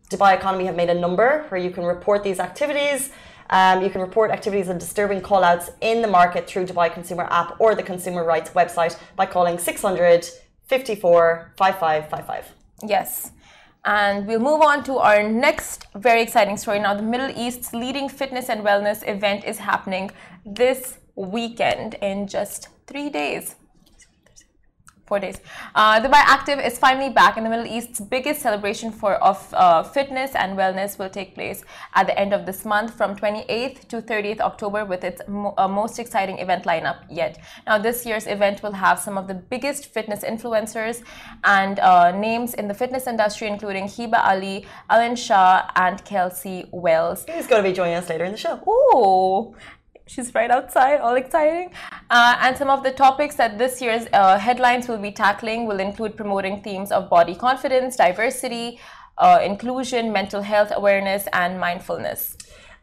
Dubai 0.10 0.36
Economy 0.36 0.66
have 0.66 0.76
made 0.76 0.90
a 0.90 0.94
number 0.94 1.46
where 1.50 1.60
you 1.60 1.70
can 1.70 1.84
report 1.84 2.24
these 2.24 2.40
activities. 2.40 3.12
Um, 3.50 3.82
you 3.84 3.90
can 3.90 4.02
report 4.02 4.32
activities 4.32 4.68
and 4.70 4.80
disturbing 4.80 5.22
callouts 5.22 5.70
in 5.82 6.02
the 6.02 6.08
market 6.08 6.48
through 6.48 6.66
Dubai 6.66 6.94
Consumer 6.94 7.28
App 7.30 7.60
or 7.60 7.76
the 7.76 7.84
Consumer 7.84 8.24
Rights 8.24 8.52
website 8.52 8.98
by 9.16 9.26
calling 9.26 9.58
600 9.58 10.28
54 10.66 11.54
5555. 11.58 12.52
Yes. 12.84 13.32
And 13.88 14.27
we'll 14.27 14.41
move 14.41 14.62
on 14.62 14.84
to 14.84 14.98
our 14.98 15.24
next 15.24 15.88
very 15.96 16.22
exciting 16.22 16.58
story. 16.58 16.79
Now, 16.79 16.94
the 16.94 17.01
Middle 17.01 17.32
East's 17.34 17.74
leading 17.74 18.10
fitness 18.10 18.50
and 18.50 18.60
wellness 18.62 19.08
event 19.08 19.46
is 19.46 19.60
happening 19.60 20.12
this 20.46 20.98
weekend 21.15 21.94
in 22.01 22.27
just 22.27 22.67
three 22.86 23.10
days. 23.10 23.56
Four 25.08 25.20
days. 25.20 25.40
Uh, 25.74 26.02
Dubai 26.02 26.22
Active 26.36 26.60
is 26.60 26.78
finally 26.78 27.10
back, 27.10 27.38
and 27.38 27.46
the 27.46 27.50
Middle 27.50 27.66
East's 27.66 28.02
biggest 28.02 28.42
celebration 28.42 28.92
for 28.92 29.14
of 29.24 29.40
uh, 29.54 29.82
fitness 29.82 30.36
and 30.36 30.58
wellness 30.58 31.00
will 31.00 31.10
take 31.10 31.34
place 31.34 31.64
at 31.96 32.08
the 32.08 32.20
end 32.20 32.34
of 32.34 32.46
this 32.46 32.66
month, 32.66 32.94
from 32.94 33.16
28th 33.16 33.88
to 33.88 34.02
30th 34.02 34.42
October, 34.42 34.84
with 34.84 35.06
its 35.06 35.22
mo- 35.30 35.54
uh, 35.58 35.66
most 35.66 35.98
exciting 35.98 36.40
event 36.40 36.66
lineup 36.66 37.06
yet. 37.10 37.40
Now, 37.66 37.78
this 37.78 38.06
year's 38.06 38.28
event 38.28 38.62
will 38.62 38.74
have 38.74 39.00
some 39.00 39.18
of 39.18 39.30
the 39.30 39.34
biggest 39.34 39.86
fitness 39.86 40.26
influencers 40.26 41.02
and 41.46 41.80
uh, 41.80 42.12
names 42.12 42.54
in 42.56 42.68
the 42.68 42.74
fitness 42.74 43.08
industry, 43.08 43.48
including 43.48 43.86
Hiba 43.86 44.20
Ali, 44.26 44.66
Alan 44.90 45.16
Shah, 45.16 45.72
and 45.78 46.04
Kelsey 46.04 46.66
Wells. 46.72 47.26
Who's 47.30 47.48
going 47.48 47.64
to 47.64 47.70
be 47.70 47.74
joining 47.74 47.96
us 47.96 48.10
later 48.10 48.26
in 48.26 48.34
the 48.34 48.38
show? 48.38 48.60
Ooh, 48.68 49.56
she's 50.08 50.34
right 50.34 50.50
outside, 50.50 51.00
all 51.00 51.16
exciting. 51.16 51.72
Uh, 52.10 52.38
and 52.42 52.58
some 52.58 52.70
of 52.70 52.84
the 52.84 52.92
topics 52.92 53.36
that 53.36 53.58
this 53.58 53.82
year's 53.82 54.08
uh, 54.14 54.38
headlines 54.38 54.88
will 54.88 54.98
be 54.98 55.12
tackling 55.12 55.66
will 55.68 55.80
include 55.80 56.16
promoting 56.16 56.62
themes 56.62 56.92
of 56.92 57.10
body 57.10 57.36
confidence, 57.36 57.96
diversity, 57.96 58.80
uh, 59.18 59.40
inclusion, 59.44 60.12
mental 60.12 60.42
health 60.42 60.72
awareness, 60.76 61.28
and 61.34 61.60
mindfulness. 61.60 62.38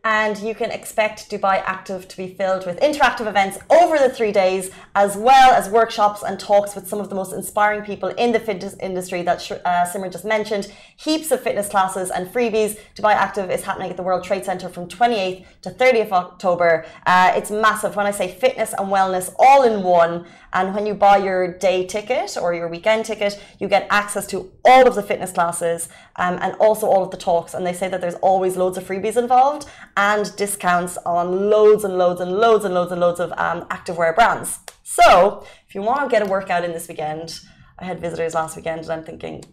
And 0.07 0.37
you 0.39 0.55
can 0.55 0.71
expect 0.71 1.31
Dubai 1.31 1.63
Active 1.65 2.07
to 2.09 2.17
be 2.19 2.29
filled 2.29 2.67
with 2.67 2.79
interactive 2.81 3.27
events 3.27 3.59
over 3.71 3.99
the 3.99 4.11
three 4.11 4.33
days, 4.33 4.71
as 4.95 5.17
well 5.17 5.55
as 5.55 5.71
workshops 5.71 6.23
and 6.23 6.39
talks 6.39 6.75
with 6.75 6.87
some 6.87 7.01
of 7.01 7.09
the 7.09 7.15
most 7.15 7.33
inspiring 7.33 7.81
people 7.81 8.11
in 8.11 8.33
the 8.33 8.39
fitness 8.39 8.77
industry 8.81 9.23
that 9.23 9.51
uh, 9.51 9.87
Simran 9.87 10.13
just 10.13 10.27
mentioned. 10.27 10.71
Heaps 10.95 11.31
of 11.31 11.41
fitness 11.41 11.69
classes 11.69 12.11
and 12.11 12.29
freebies. 12.29 12.79
Dubai 12.95 13.15
Active 13.15 13.51
is 13.51 13.63
happening 13.63 13.91
at 13.91 13.97
the 13.97 14.03
World 14.03 14.25
Trade 14.25 14.45
Center 14.45 14.69
from 14.69 14.89
28th 14.89 15.47
to 15.63 15.71
30th 15.71 16.11
October. 16.11 16.85
Uh, 17.07 17.33
it's 17.35 17.51
massive. 17.51 17.97
When 17.97 18.05
I 18.05 18.11
say 18.11 18.29
fitness 18.31 18.75
and 18.77 18.89
wellness 18.89 19.35
all 19.39 19.63
in 19.63 19.83
one, 19.83 20.27
and 20.55 20.75
when 20.75 20.87
you 20.87 20.95
buy 20.95 21.17
your 21.17 21.59
day 21.59 21.85
ticket 21.85 22.37
or 22.41 22.55
your 22.55 22.69
weekend 22.69 23.05
ticket, 23.05 23.43
you 23.59 23.67
get 23.67 23.89
access 23.91 24.25
to 24.29 24.53
all 24.65 24.87
of 24.87 24.95
the 24.95 25.03
fitness 25.03 25.33
classes 25.33 25.89
um, 26.17 26.39
and 26.41 26.55
also 26.61 26.87
all 26.87 27.03
of 27.03 27.11
the 27.11 27.17
talks. 27.17 27.55
And 27.55 27.67
they 27.67 27.73
say 27.73 27.89
that 27.89 28.01
there's 28.01 28.15
always 28.17 28.57
loads 28.57 28.79
of 28.79 28.85
freebies 28.85 29.17
involved 29.17 29.69
and 29.97 30.35
discounts 30.37 30.97
on 30.99 31.51
loads 31.51 31.83
and 31.83 31.99
loads 31.99 32.21
and 32.21 32.33
loads 32.33 32.65
and 32.65 32.73
loads 32.73 32.93
and 32.93 33.01
loads 33.01 33.19
of 33.19 33.33
um, 33.33 33.63
activewear 33.63 34.15
brands. 34.15 34.61
So 34.85 35.45
if 35.67 35.75
you 35.75 35.83
want 35.83 36.03
to 36.03 36.09
get 36.09 36.23
a 36.23 36.31
workout 36.31 36.65
in 36.65 36.73
this 36.73 36.87
weekend, 36.87 37.41
I 37.79 37.85
had 37.85 38.01
visitors 38.01 38.35
last 38.35 38.57
weekend 38.57 38.83
and 38.83 38.91
I'm 38.91 39.05
thinking, 39.05 39.45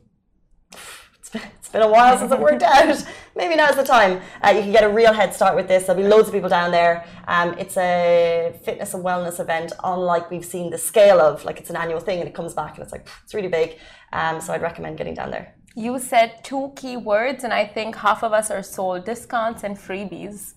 been, 1.32 1.42
it's 1.58 1.70
been 1.70 1.82
a 1.82 1.88
while 1.88 2.18
since 2.18 2.32
I've 2.32 2.40
worked 2.40 2.64
out. 2.64 3.04
Maybe 3.36 3.56
now's 3.56 3.76
the 3.76 3.84
time. 3.84 4.22
Uh, 4.44 4.50
you 4.50 4.62
can 4.62 4.72
get 4.72 4.84
a 4.84 4.90
real 4.90 5.14
head 5.14 5.34
start 5.34 5.56
with 5.56 5.68
this. 5.68 5.86
There'll 5.86 6.02
be 6.02 6.08
loads 6.08 6.28
of 6.28 6.34
people 6.34 6.50
down 6.50 6.72
there. 6.72 7.06
Um, 7.28 7.56
it's 7.58 7.78
a 7.78 8.54
fitness 8.64 8.94
and 8.94 9.04
wellness 9.04 9.40
event, 9.40 9.74
unlike 9.84 10.30
we've 10.30 10.46
seen 10.46 10.70
the 10.70 10.78
scale 10.78 11.20
of. 11.20 11.46
Like 11.46 11.60
it's 11.60 11.70
an 11.70 11.76
annual 11.76 12.00
thing 12.00 12.20
and 12.20 12.28
it 12.28 12.36
comes 12.36 12.54
back 12.54 12.76
and 12.76 12.84
it's 12.84 12.92
like, 12.92 13.08
it's 13.24 13.34
really 13.34 13.48
big. 13.48 13.78
Um, 14.14 14.42
so 14.42 14.54
I'd 14.54 14.62
recommend 14.62 14.98
getting 14.98 15.14
down 15.14 15.32
there. 15.32 15.56
You 15.76 15.98
said 16.00 16.44
two 16.44 16.74
key 16.76 16.98
words, 16.98 17.46
and 17.46 17.54
I 17.54 17.66
think 17.66 17.96
half 17.96 18.24
of 18.24 18.34
us 18.34 18.52
are 18.52 18.62
sold 18.62 19.06
discounts 19.06 19.64
and 19.64 19.78
freebies. 19.78 20.54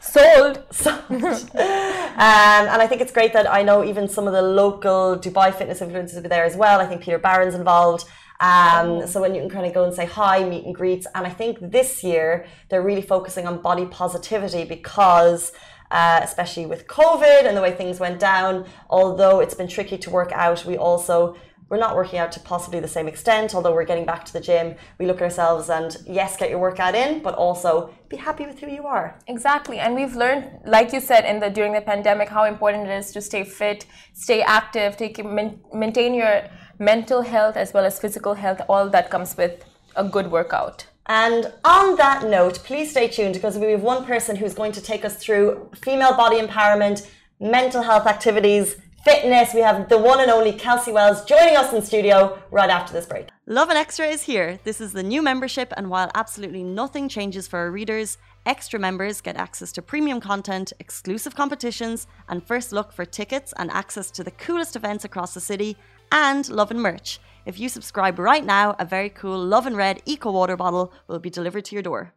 Sold. 0.00 0.64
So, 0.72 0.90
um, 1.10 2.62
and 2.72 2.82
I 2.82 2.86
think 2.88 3.00
it's 3.00 3.12
great 3.12 3.32
that 3.34 3.48
I 3.50 3.62
know 3.62 3.84
even 3.84 4.08
some 4.08 4.26
of 4.26 4.32
the 4.32 4.42
local 4.42 5.16
Dubai 5.16 5.54
fitness 5.54 5.80
influencers 5.80 6.14
will 6.14 6.22
be 6.22 6.28
there 6.28 6.44
as 6.44 6.56
well. 6.56 6.80
I 6.80 6.86
think 6.86 7.02
Peter 7.02 7.18
Barron's 7.18 7.54
involved. 7.54 8.04
Um, 8.40 9.06
so 9.06 9.20
when 9.20 9.34
you 9.34 9.40
can 9.42 9.50
kind 9.50 9.66
of 9.66 9.74
go 9.74 9.84
and 9.84 9.94
say 9.94 10.06
hi, 10.06 10.42
meet 10.44 10.64
and 10.64 10.74
greets. 10.74 11.06
And 11.14 11.26
I 11.26 11.30
think 11.30 11.58
this 11.60 12.02
year 12.02 12.46
they're 12.68 12.82
really 12.82 13.02
focusing 13.02 13.46
on 13.46 13.60
body 13.60 13.84
positivity 13.86 14.64
because, 14.64 15.52
uh, 15.90 16.20
especially 16.22 16.66
with 16.66 16.86
COVID 16.86 17.44
and 17.44 17.56
the 17.56 17.62
way 17.62 17.72
things 17.72 18.00
went 18.00 18.18
down, 18.18 18.66
although 18.88 19.40
it's 19.40 19.54
been 19.54 19.68
tricky 19.68 19.98
to 19.98 20.10
work 20.10 20.32
out, 20.32 20.64
we 20.64 20.78
also 20.78 21.36
we're 21.70 21.78
not 21.78 21.94
working 21.94 22.18
out 22.18 22.32
to 22.32 22.40
possibly 22.40 22.80
the 22.80 22.88
same 22.88 23.06
extent, 23.06 23.54
although 23.54 23.72
we're 23.72 23.84
getting 23.84 24.04
back 24.04 24.24
to 24.24 24.32
the 24.32 24.40
gym. 24.40 24.74
We 24.98 25.06
look 25.06 25.18
at 25.18 25.22
ourselves 25.22 25.70
and 25.70 25.96
yes, 26.04 26.36
get 26.36 26.50
your 26.50 26.58
workout 26.58 26.96
in, 26.96 27.22
but 27.22 27.36
also 27.36 27.94
be 28.08 28.16
happy 28.16 28.44
with 28.44 28.58
who 28.58 28.68
you 28.68 28.86
are. 28.86 29.16
Exactly, 29.28 29.78
and 29.78 29.94
we've 29.94 30.16
learned, 30.16 30.50
like 30.66 30.92
you 30.92 31.00
said, 31.00 31.24
in 31.24 31.38
the 31.38 31.48
during 31.48 31.72
the 31.72 31.80
pandemic, 31.80 32.28
how 32.28 32.44
important 32.44 32.88
it 32.88 32.98
is 32.98 33.12
to 33.12 33.20
stay 33.20 33.44
fit, 33.44 33.86
stay 34.14 34.42
active, 34.42 34.96
take 34.96 35.24
maintain 35.72 36.12
your 36.12 36.42
mental 36.80 37.20
health 37.22 37.56
as 37.56 37.72
well 37.72 37.84
as 37.84 38.00
physical 38.00 38.34
health. 38.34 38.60
All 38.68 38.88
that 38.88 39.10
comes 39.10 39.36
with 39.36 39.64
a 39.94 40.02
good 40.02 40.30
workout. 40.30 40.86
And 41.06 41.52
on 41.64 41.96
that 41.96 42.24
note, 42.24 42.60
please 42.64 42.90
stay 42.90 43.08
tuned 43.08 43.34
because 43.34 43.58
we 43.58 43.70
have 43.72 43.82
one 43.82 44.04
person 44.04 44.36
who's 44.36 44.54
going 44.54 44.72
to 44.72 44.80
take 44.80 45.04
us 45.04 45.16
through 45.16 45.70
female 45.74 46.16
body 46.16 46.40
empowerment, 46.40 47.08
mental 47.38 47.82
health 47.82 48.06
activities, 48.06 48.76
fitness. 49.04 49.52
We 49.52 49.60
have 49.60 49.88
the 49.88 49.98
one 49.98 50.20
and 50.20 50.30
only 50.30 50.52
Kelsey 50.52 50.92
Wells 50.92 51.24
joining 51.24 51.56
us 51.56 51.72
in 51.72 51.82
studio 51.82 52.40
right 52.50 52.70
after 52.70 52.92
this 52.92 53.06
break. 53.06 53.28
Lovin 53.46 53.76
Extra 53.76 54.06
is 54.06 54.22
here. 54.22 54.60
This 54.62 54.80
is 54.80 54.92
the 54.92 55.02
new 55.02 55.20
membership, 55.20 55.72
and 55.76 55.90
while 55.90 56.10
absolutely 56.14 56.62
nothing 56.62 57.08
changes 57.08 57.48
for 57.48 57.58
our 57.58 57.70
readers, 57.70 58.18
extra 58.46 58.78
members 58.78 59.20
get 59.20 59.36
access 59.36 59.72
to 59.72 59.82
premium 59.82 60.20
content, 60.20 60.72
exclusive 60.78 61.34
competitions, 61.34 62.06
and 62.28 62.46
first 62.46 62.72
look 62.72 62.92
for 62.92 63.04
tickets 63.04 63.52
and 63.56 63.70
access 63.70 64.10
to 64.12 64.22
the 64.22 64.30
coolest 64.30 64.76
events 64.76 65.04
across 65.04 65.34
the 65.34 65.40
city, 65.40 65.76
and 66.12 66.48
Lovin 66.48 66.80
merch. 66.80 67.18
If 67.46 67.58
you 67.58 67.68
subscribe 67.68 68.18
right 68.18 68.44
now, 68.44 68.76
a 68.78 68.84
very 68.84 69.08
cool 69.08 69.38
Lovin 69.38 69.76
Red 69.76 70.02
Eco 70.04 70.30
Water 70.30 70.56
bottle 70.56 70.92
will 71.08 71.18
be 71.18 71.30
delivered 71.30 71.64
to 71.66 71.74
your 71.74 71.82
door. 71.82 72.12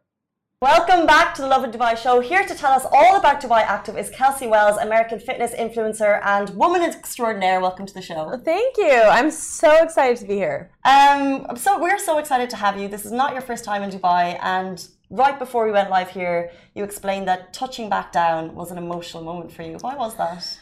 Welcome 0.61 1.05
back 1.05 1.35
to 1.35 1.41
the 1.41 1.49
Lovin 1.49 1.71
Dubai 1.71 1.97
show. 1.97 2.21
Here 2.21 2.45
to 2.45 2.55
tell 2.55 2.71
us 2.71 2.85
all 2.89 3.17
about 3.17 3.41
Dubai 3.41 3.63
Active 3.63 3.97
is 3.97 4.09
Kelsey 4.09 4.47
Wells, 4.47 4.77
American 4.77 5.19
fitness 5.19 5.51
influencer 5.53 6.21
and 6.23 6.51
woman 6.51 6.81
extraordinaire. 6.83 7.59
Welcome 7.59 7.85
to 7.85 7.93
the 7.93 8.01
show. 8.01 8.39
Thank 8.45 8.77
you. 8.77 9.01
I'm 9.17 9.29
so 9.29 9.83
excited 9.83 10.17
to 10.19 10.25
be 10.25 10.35
here. 10.35 10.71
Um, 10.85 11.57
so 11.57 11.81
we're 11.81 11.99
so 11.99 12.17
excited 12.17 12.49
to 12.51 12.55
have 12.55 12.79
you. 12.79 12.87
This 12.87 13.05
is 13.05 13.11
not 13.11 13.33
your 13.33 13.41
first 13.41 13.65
time 13.65 13.83
in 13.83 13.89
Dubai, 13.89 14.39
and 14.41 14.87
right 15.09 15.37
before 15.37 15.65
we 15.65 15.71
went 15.71 15.89
live 15.89 16.09
here, 16.09 16.51
you 16.75 16.85
explained 16.85 17.27
that 17.27 17.51
touching 17.51 17.89
back 17.89 18.13
down 18.13 18.55
was 18.55 18.71
an 18.71 18.77
emotional 18.77 19.21
moment 19.21 19.51
for 19.51 19.63
you. 19.63 19.75
Why 19.81 19.95
was 19.95 20.15
that? 20.15 20.59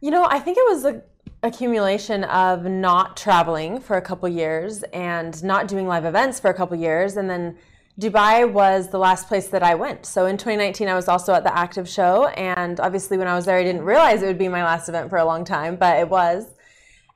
You 0.00 0.10
know, 0.10 0.26
I 0.28 0.40
think 0.40 0.58
it 0.58 0.64
was 0.68 0.84
a 0.84 1.02
accumulation 1.42 2.24
of 2.24 2.64
not 2.64 3.16
traveling 3.16 3.80
for 3.80 3.96
a 3.96 4.02
couple 4.02 4.28
years 4.28 4.82
and 4.92 5.42
not 5.44 5.68
doing 5.68 5.86
live 5.86 6.04
events 6.04 6.40
for 6.40 6.50
a 6.50 6.54
couple 6.54 6.76
years 6.76 7.16
and 7.16 7.28
then 7.30 7.56
Dubai 7.98 8.50
was 8.50 8.88
the 8.88 8.98
last 8.98 9.26
place 9.26 9.48
that 9.48 9.62
I 9.62 9.74
went. 9.74 10.04
So 10.04 10.26
in 10.26 10.36
2019, 10.36 10.86
I 10.86 10.94
was 10.94 11.08
also 11.08 11.32
at 11.32 11.44
the 11.44 11.56
Active 11.56 11.88
Show. 11.88 12.26
And 12.26 12.78
obviously, 12.78 13.16
when 13.16 13.26
I 13.26 13.34
was 13.34 13.46
there, 13.46 13.56
I 13.56 13.62
didn't 13.62 13.84
realize 13.84 14.22
it 14.22 14.26
would 14.26 14.36
be 14.36 14.48
my 14.48 14.62
last 14.62 14.90
event 14.90 15.08
for 15.08 15.16
a 15.16 15.24
long 15.24 15.46
time, 15.46 15.76
but 15.76 15.98
it 15.98 16.10
was. 16.10 16.44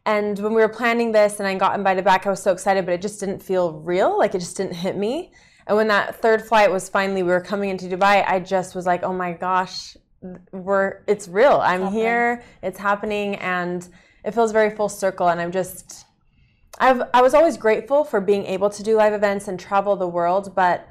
And 0.07 0.39
when 0.39 0.55
we 0.55 0.63
were 0.63 0.71
planning 0.71 1.13
this 1.13 1.39
and 1.39 1.47
I 1.47 1.55
got 1.57 1.79
invited 1.79 2.05
back, 2.05 2.27
I 2.27 2.31
was 2.31 2.43
so 2.43 2.53
excited, 2.53 2.87
but 2.87 2.95
it 2.95 3.03
just 3.03 3.21
didn't 3.21 3.43
feel 3.43 3.73
real. 3.73 4.19
Like 4.19 4.35
it 4.35 4.39
just 4.39 4.57
didn't 4.57 4.73
hit 4.75 4.97
me. 4.97 5.33
And 5.67 5.77
when 5.77 5.89
that 5.89 6.17
third 6.23 6.47
flight 6.47 6.73
was 6.73 6.89
finally, 6.89 7.23
we 7.23 7.29
were 7.29 7.43
coming 7.43 7.69
into 7.69 7.85
Dubai, 7.85 8.25
I 8.27 8.41
just 8.41 8.75
was 8.75 8.87
like, 8.87 9.03
oh 9.03 9.13
my 9.13 9.35
gosh, 9.35 9.99
we're, 10.53 11.03
it's 11.07 11.29
real. 11.29 11.61
I'm 11.63 11.85
it's 11.85 11.93
here, 11.95 12.43
it's 12.63 12.79
happening. 12.79 13.37
And 13.37 13.87
it 14.25 14.33
feels 14.33 14.53
very 14.53 14.71
full 14.71 14.89
circle. 14.89 15.29
And 15.29 15.41
I'm 15.41 15.53
just, 15.53 16.07
I've, 16.79 17.03
I 17.15 17.23
was 17.23 17.35
always 17.35 17.57
grateful 17.57 18.05
for 18.05 18.21
being 18.21 18.45
able 18.47 18.71
to 18.71 18.83
do 18.83 18.97
live 18.97 19.13
events 19.13 19.49
and 19.49 19.59
travel 19.59 19.97
the 19.97 20.09
world, 20.09 20.55
but 20.55 20.89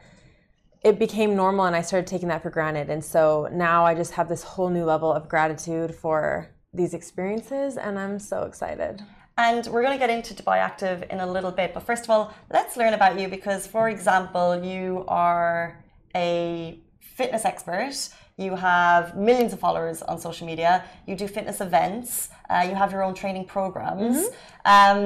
it 0.82 0.98
became 0.98 1.36
normal 1.36 1.66
and 1.66 1.76
I 1.76 1.82
started 1.82 2.08
taking 2.08 2.30
that 2.30 2.42
for 2.42 2.50
granted. 2.50 2.90
And 2.90 3.04
so 3.04 3.50
now 3.52 3.86
I 3.86 3.94
just 3.96 4.14
have 4.14 4.30
this 4.30 4.44
whole 4.44 4.70
new 4.70 4.86
level 4.86 5.12
of 5.12 5.28
gratitude 5.28 5.94
for 5.94 6.50
these 6.74 6.94
experiences, 6.94 7.78
and 7.78 7.98
I'm 7.98 8.20
so 8.20 8.44
excited. 8.44 9.02
And 9.38 9.66
we're 9.68 9.82
going 9.82 9.94
to 9.94 10.00
get 10.00 10.10
into 10.10 10.34
Dubai 10.34 10.58
Active 10.58 11.04
in 11.10 11.22
a 11.22 11.32
little 11.32 11.52
bit. 11.52 11.74
But 11.74 11.84
first 11.84 12.04
of 12.04 12.10
all, 12.10 12.34
let's 12.52 12.76
learn 12.78 12.94
about 12.94 13.20
you 13.20 13.28
because, 13.28 13.66
for 13.66 13.90
example, 13.90 14.64
you 14.64 15.06
are 15.08 15.82
a 16.16 16.80
fitness 17.00 17.46
expert. 17.46 17.94
You 18.40 18.56
have 18.56 19.18
millions 19.18 19.52
of 19.52 19.60
followers 19.60 20.02
on 20.02 20.18
social 20.18 20.48
media. 20.48 20.86
You 21.06 21.16
do 21.18 21.28
fitness 21.28 21.60
events. 21.60 22.30
Uh, 22.50 22.66
you 22.70 22.74
have 22.74 22.94
your 22.94 23.04
own 23.04 23.14
training 23.14 23.44
programs. 23.44 24.30
Mm-hmm. 24.30 24.98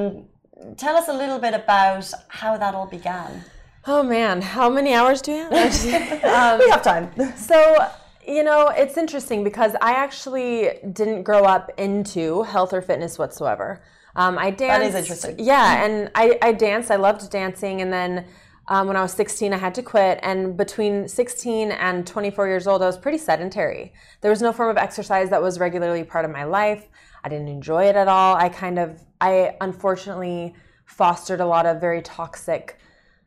Um, 0.70 0.76
tell 0.78 0.96
us 0.96 1.08
a 1.08 1.14
little 1.14 1.40
bit 1.40 1.56
about 1.56 2.06
how 2.28 2.58
that 2.58 2.76
all 2.76 2.86
began. 2.86 3.44
Oh 3.88 4.04
man, 4.04 4.44
how 4.44 4.70
many 4.70 4.94
hours 4.94 5.20
do 5.24 5.32
you 5.32 5.50
have? 5.50 5.54
um, 6.24 6.60
we 6.60 6.70
have 6.70 6.84
time. 6.84 7.12
So, 7.36 7.88
you 8.26 8.44
know, 8.44 8.68
it's 8.68 8.98
interesting 8.98 9.44
because 9.44 9.74
I 9.82 9.94
actually 9.94 10.80
didn't 10.94 11.24
grow 11.24 11.44
up 11.44 11.72
into 11.80 12.44
health 12.44 12.72
or 12.72 12.84
fitness 12.84 13.18
whatsoever. 13.18 13.82
Um, 14.16 14.38
I 14.38 14.52
danced. 14.52 14.60
That 14.60 14.82
is 14.84 14.96
interesting. 14.96 15.36
Yeah, 15.40 15.84
and 15.84 16.12
I, 16.14 16.38
I 16.42 16.52
danced. 16.52 16.92
I 16.92 16.98
loved 16.98 17.30
dancing, 17.32 17.82
and 17.82 17.92
then 17.92 18.26
um, 18.68 18.88
when 18.88 18.96
I 18.96 19.02
was 19.02 19.14
16, 19.14 19.54
I 19.54 19.58
had 19.58 19.76
to 19.76 19.84
quit. 19.84 20.20
And 20.24 20.56
between 20.56 21.08
16 21.08 21.72
and 21.72 22.08
24 22.08 22.48
years 22.48 22.68
old, 22.68 22.82
I 22.82 22.86
was 22.86 22.98
pretty 22.98 23.18
sedentary. 23.18 23.94
There 24.22 24.32
was 24.32 24.42
no 24.42 24.54
form 24.54 24.70
of 24.70 24.78
exercise 24.78 25.30
that 25.30 25.42
was 25.42 25.60
regularly 25.60 26.04
part 26.04 26.26
of 26.26 26.32
my 26.32 26.46
life. 26.46 26.88
I 27.24 27.30
didn't 27.30 27.50
enjoy 27.50 27.86
it 27.86 27.96
at 27.96 28.08
all. 28.08 28.36
I 28.36 28.50
kind 28.50 28.80
of, 28.80 29.02
I 29.20 29.58
unfortunately 29.62 30.54
fostered 30.86 31.40
a 31.40 31.46
lot 31.46 31.66
of 31.66 31.82
very 31.82 32.02
toxic 32.02 32.78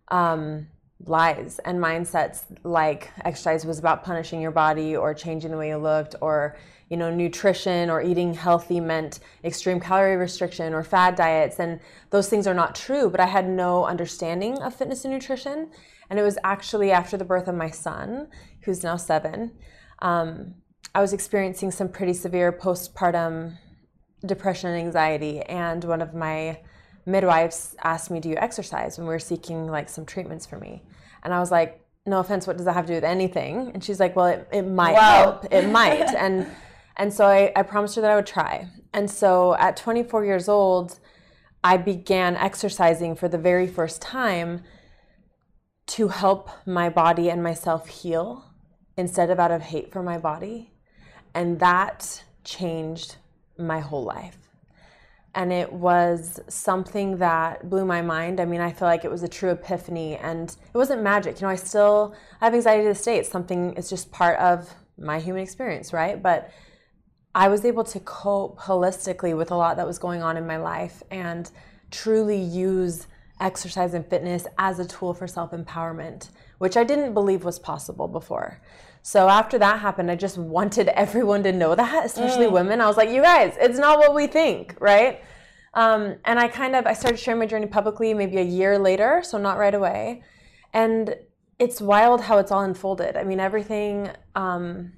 um, 0.09 0.69
lies 1.06 1.58
and 1.64 1.78
mindsets 1.78 2.44
like 2.64 3.10
exercise 3.25 3.64
was 3.64 3.78
about 3.78 4.04
punishing 4.04 4.40
your 4.40 4.50
body 4.50 4.96
or 4.96 5.14
changing 5.14 5.50
the 5.50 5.56
way 5.56 5.68
you 5.68 5.76
looked 5.76 6.14
or 6.20 6.56
you 6.88 6.96
know 6.96 7.14
nutrition 7.14 7.90
or 7.90 8.02
eating 8.02 8.34
healthy 8.34 8.80
meant 8.80 9.20
extreme 9.44 9.80
calorie 9.80 10.16
restriction 10.16 10.75
or 10.75 10.82
fad 10.82 11.14
diets 11.14 11.58
and 11.58 11.80
those 12.10 12.28
things 12.28 12.46
are 12.46 12.54
not 12.54 12.75
true 12.75 13.08
but 13.08 13.20
i 13.20 13.26
had 13.26 13.48
no 13.48 13.84
understanding 13.84 14.60
of 14.62 14.75
fitness 14.75 15.04
and 15.04 15.14
nutrition 15.14 15.70
and 16.10 16.18
it 16.18 16.22
was 16.22 16.38
actually 16.44 16.90
after 16.90 17.16
the 17.16 17.25
birth 17.25 17.48
of 17.48 17.54
my 17.54 17.70
son 17.70 18.28
who's 18.62 18.82
now 18.82 18.96
seven 18.96 19.52
um, 20.00 20.54
i 20.94 21.00
was 21.00 21.12
experiencing 21.12 21.70
some 21.70 21.88
pretty 21.88 22.12
severe 22.12 22.52
postpartum 22.52 23.57
depression 24.24 24.70
and 24.70 24.78
anxiety. 24.78 25.40
And 25.42 25.83
one 25.85 26.00
of 26.00 26.14
my 26.14 26.61
midwives 27.04 27.76
asked 27.83 28.11
me, 28.11 28.20
Do 28.20 28.28
you 28.28 28.37
exercise? 28.37 28.98
when 28.98 29.07
we 29.07 29.12
were 29.12 29.18
seeking 29.18 29.66
like 29.66 29.88
some 29.88 30.07
treatments 30.07 30.46
for 30.46 30.59
me. 30.59 30.83
And 31.26 31.34
I 31.34 31.40
was 31.40 31.50
like, 31.50 31.84
No 32.06 32.20
offense, 32.20 32.46
what 32.46 32.56
does 32.56 32.66
that 32.66 32.74
have 32.74 32.86
to 32.86 32.92
do 32.92 32.94
with 32.94 33.04
anything? 33.04 33.72
And 33.74 33.82
she's 33.82 33.98
like, 33.98 34.14
Well, 34.14 34.26
it, 34.26 34.48
it 34.52 34.62
might 34.62 34.94
wow. 34.94 35.00
help. 35.00 35.46
It 35.52 35.68
might. 35.80 36.14
and 36.14 36.46
and 36.96 37.12
so 37.12 37.26
I, 37.26 37.52
I 37.54 37.62
promised 37.62 37.96
her 37.96 38.02
that 38.02 38.10
I 38.12 38.14
would 38.16 38.26
try. 38.26 38.68
And 38.94 39.10
so 39.10 39.54
at 39.56 39.76
24 39.76 40.24
years 40.24 40.48
old, 40.48 40.98
I 41.62 41.76
began 41.76 42.36
exercising 42.36 43.16
for 43.16 43.28
the 43.28 43.38
very 43.38 43.66
first 43.66 44.00
time 44.00 44.62
to 45.88 46.08
help 46.08 46.48
my 46.64 46.88
body 46.88 47.28
and 47.28 47.42
myself 47.42 47.88
heal 47.88 48.44
instead 48.96 49.28
of 49.30 49.40
out 49.40 49.50
of 49.50 49.62
hate 49.62 49.92
for 49.92 50.02
my 50.02 50.16
body. 50.16 50.72
And 51.34 51.58
that 51.58 52.22
changed 52.44 53.16
my 53.58 53.80
whole 53.80 54.04
life. 54.04 54.38
And 55.37 55.53
it 55.53 55.72
was 55.72 56.40
something 56.49 57.18
that 57.18 57.68
blew 57.70 57.85
my 57.85 58.03
mind. 58.03 58.40
I 58.40 58.46
mean, 58.46 58.61
I 58.61 58.72
feel 58.72 58.88
like 58.88 59.05
it 59.05 59.11
was 59.11 59.22
a 59.22 59.29
true 59.29 59.51
epiphany 59.51 60.16
and 60.16 60.49
it 60.49 60.77
wasn't 60.77 61.03
magic. 61.03 61.40
You 61.40 61.46
know, 61.46 61.51
I 61.51 61.57
still 61.57 62.14
I 62.40 62.46
have 62.46 62.55
anxiety 62.55 62.83
to 62.85 62.88
this 62.88 63.05
day. 63.05 63.18
It's 63.18 63.29
something, 63.29 63.75
it's 63.77 63.90
just 63.90 64.11
part 64.11 64.38
of 64.40 64.75
my 64.99 65.20
human 65.20 65.42
experience, 65.42 65.92
right? 65.92 66.20
But 66.20 66.51
I 67.35 67.49
was 67.49 67.66
able 67.66 67.85
to 67.85 68.01
cope 68.01 68.59
holistically 68.59 69.37
with 69.37 69.51
a 69.51 69.57
lot 69.57 69.77
that 69.77 69.87
was 69.87 69.99
going 69.99 70.22
on 70.22 70.38
in 70.38 70.46
my 70.46 70.57
life 70.57 71.03
and 71.11 71.51
truly 71.90 72.40
use 72.40 73.07
exercise 73.38 73.92
and 73.92 74.07
fitness 74.07 74.46
as 74.57 74.79
a 74.79 74.87
tool 74.87 75.12
for 75.12 75.27
self 75.27 75.51
empowerment, 75.51 76.31
which 76.59 76.79
I 76.79 76.85
didn't 76.85 77.12
believe 77.12 77.44
was 77.44 77.59
possible 77.59 78.09
before. 78.09 78.61
So 79.07 79.29
after 79.29 79.57
that 79.59 79.79
happened, 79.79 80.11
I 80.11 80.16
just 80.16 80.37
wanted 80.57 80.88
everyone 80.88 81.45
to 81.45 81.53
know 81.53 81.77
that, 81.77 82.05
especially 82.05 82.47
mm. 82.47 82.53
women. 82.53 82.81
I 82.81 82.88
was 82.88 82.97
like, 82.97 83.09
you 83.09 83.23
guys, 83.23 83.55
it's 83.61 83.79
not 83.79 84.01
what 84.01 84.16
we 84.16 84.27
think, 84.27 84.75
right? 84.81 85.23
Um, 85.75 86.16
and 86.25 86.40
I 86.40 86.49
kind 86.49 86.75
of 86.75 86.87
I 86.87 86.92
started 86.92 87.19
sharing 87.19 87.38
my 87.38 87.47
journey 87.47 87.66
publicly 87.66 88.14
maybe 88.14 88.38
a 88.38 88.42
year 88.42 88.81
later, 88.81 89.23
so 89.23 89.38
not 89.38 89.59
right 89.59 89.75
away. 89.75 90.25
And 90.73 91.14
it's 91.61 91.81
wild 91.81 92.23
how 92.23 92.38
it's 92.38 92.51
all 92.51 92.62
unfolded. 92.62 93.16
I 93.16 93.23
mean, 93.23 93.38
everything. 93.38 94.11
Um, 94.35 94.95